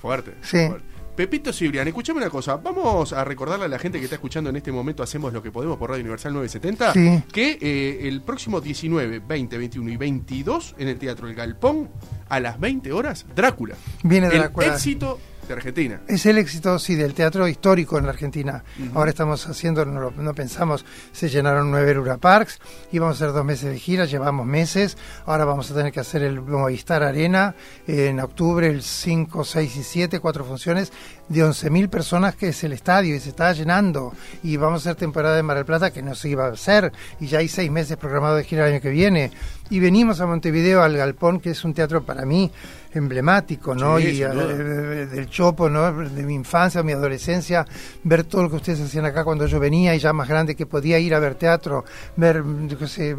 [0.00, 0.34] fuerte.
[0.42, 0.68] Sí.
[1.14, 2.56] Pepito Cibrián, escúchame una cosa.
[2.56, 5.50] Vamos a recordarle a la gente que está escuchando en este momento Hacemos lo que
[5.50, 10.88] podemos por Radio Universal 970 que eh, el próximo 19, 20, 21 y 22 en
[10.88, 11.90] el Teatro El Galpón
[12.28, 13.74] a las 20 horas, Drácula.
[14.02, 14.66] Viene Drácula.
[14.66, 16.00] El éxito de Argentina.
[16.06, 18.64] Es el éxito, sí, del teatro histórico en la Argentina.
[18.94, 22.60] Ahora estamos haciendo, no, pensamos, se llenaron nueve Lura Parks,
[22.92, 26.22] íbamos a hacer dos meses de gira, llevamos meses, ahora vamos a tener que hacer
[26.22, 27.54] el Movistar Arena
[27.86, 30.92] en octubre, el 5, 6 y 7, cuatro funciones
[31.28, 34.12] de 11.000 personas que es el estadio y se está llenando.
[34.42, 36.92] Y vamos a hacer temporada de Mar del Plata que no se iba a hacer
[37.20, 39.30] y ya hay seis meses programados de gira el año que viene.
[39.70, 42.50] Y venimos a Montevideo al Galpón, que es un teatro para mí
[42.94, 43.98] emblemático, ¿no?
[43.98, 45.92] y eh, del Chopo, ¿no?
[45.92, 47.66] De mi infancia, mi adolescencia,
[48.04, 50.66] ver todo lo que ustedes hacían acá cuando yo venía y ya más grande que
[50.66, 51.84] podía ir a ver teatro,
[52.16, 53.16] ver, yo sé,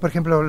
[0.00, 0.42] por ejemplo,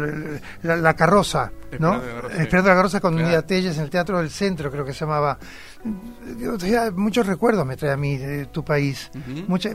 [0.63, 2.01] la, carroza, ¿no?
[2.29, 3.43] El de la carroza con claro.
[3.43, 5.37] Telles en el Teatro del Centro, creo que se llamaba
[6.95, 9.09] muchos recuerdos me trae a mí de tu país,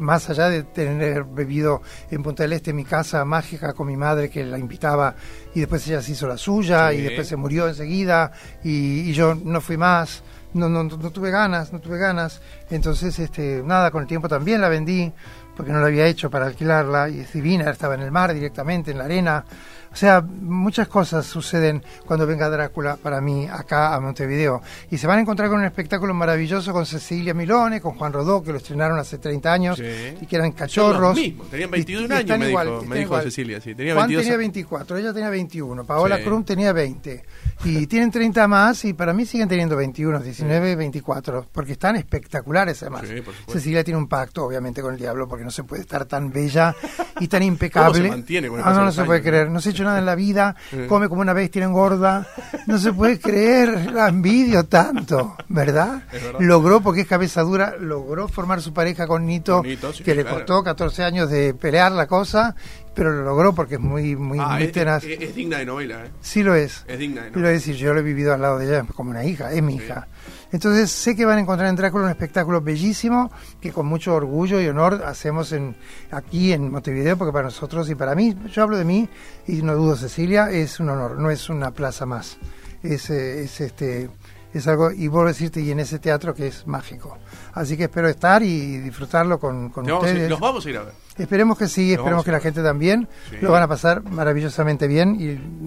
[0.00, 4.30] más allá de tener bebido en Punta del Este mi casa mágica con mi madre
[4.30, 5.14] que la invitaba
[5.54, 9.60] y después ella se hizo la suya y después se murió enseguida y, yo no
[9.60, 10.22] fui más.
[10.54, 12.42] No, no, no, tuve ganas, no tuve ganas.
[12.70, 15.10] Entonces, este, nada, con el tiempo también la vendí,
[15.56, 18.90] porque no la había hecho para alquilarla, y es divina, estaba en el mar directamente,
[18.90, 19.44] en la arena.
[19.92, 24.62] O sea, muchas cosas suceden cuando venga Drácula para mí acá a Montevideo.
[24.90, 28.42] Y se van a encontrar con un espectáculo maravilloso con Cecilia Milone, con Juan Rodó,
[28.42, 29.82] que lo estrenaron hace 30 años
[30.20, 31.18] y que eran cachorros.
[31.50, 33.60] Tenían 21 años, me, dijo, me dijo Cecilia.
[33.60, 36.22] Sí, tenía Juan tenía 24, ella tenía 21, Paola sí.
[36.24, 37.24] Krum tenía 20.
[37.64, 42.82] Y tienen 30 más y para mí siguen teniendo 21, 19, 24, porque están espectaculares
[42.82, 43.04] además.
[43.46, 46.74] Cecilia tiene un pacto, obviamente, con el diablo, porque no se puede estar tan bella
[47.20, 47.92] y tan impecable.
[47.92, 49.50] ¿Cómo se mantiene con ah, no, no se puede creer.
[49.50, 50.56] No se en la vida,
[50.88, 52.26] come como una bestia engorda.
[52.66, 56.02] No se puede creer, la envidio tanto, ¿verdad?
[56.38, 59.62] Logró, porque es cabeza dura, logró formar su pareja con Nito,
[60.04, 62.54] que le costó 14 años de pelear la cosa,
[62.94, 66.10] pero lo logró porque es muy, muy, ah, es, digna de novela, ¿eh?
[66.20, 66.84] Sí lo es.
[66.86, 67.48] Es digna de novela.
[67.48, 69.76] Lo decir, yo lo he vivido al lado de ella como una hija, es mi
[69.76, 70.08] hija.
[70.52, 74.60] Entonces sé que van a encontrar en Drácula un espectáculo bellísimo que con mucho orgullo
[74.60, 75.74] y honor hacemos en,
[76.10, 79.08] aquí en Montevideo, porque para nosotros y para mí, yo hablo de mí
[79.46, 82.36] y no dudo Cecilia, es un honor, no es una plaza más.
[82.82, 84.10] Es, eh, es este
[84.52, 87.16] es algo, y vuelvo a decirte, y en ese teatro que es mágico.
[87.54, 90.28] Así que espero estar y disfrutarlo con, con ustedes.
[90.28, 90.94] nos vamos a ir a ver.
[91.18, 93.08] Esperemos que sí, esperemos que la gente también
[93.40, 95.18] lo van a pasar maravillosamente bien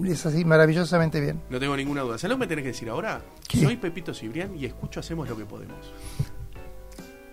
[0.04, 1.40] y es así, maravillosamente bien.
[1.50, 2.18] No tengo ninguna duda.
[2.18, 3.22] ¿Sabes lo que me tenés que decir ahora?
[3.48, 5.76] Soy Pepito Cibrián y escucho Hacemos lo que podemos.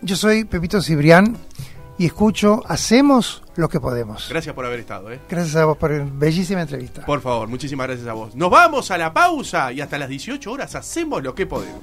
[0.01, 1.37] Yo soy Pepito Cibrián
[1.97, 4.27] y escucho Hacemos lo que podemos.
[4.29, 5.11] Gracias por haber estado.
[5.11, 5.19] ¿eh?
[5.29, 7.05] Gracias a vos por una bellísima entrevista.
[7.05, 8.35] Por favor, muchísimas gracias a vos.
[8.35, 11.81] Nos vamos a la pausa y hasta las 18 horas hacemos lo que podemos.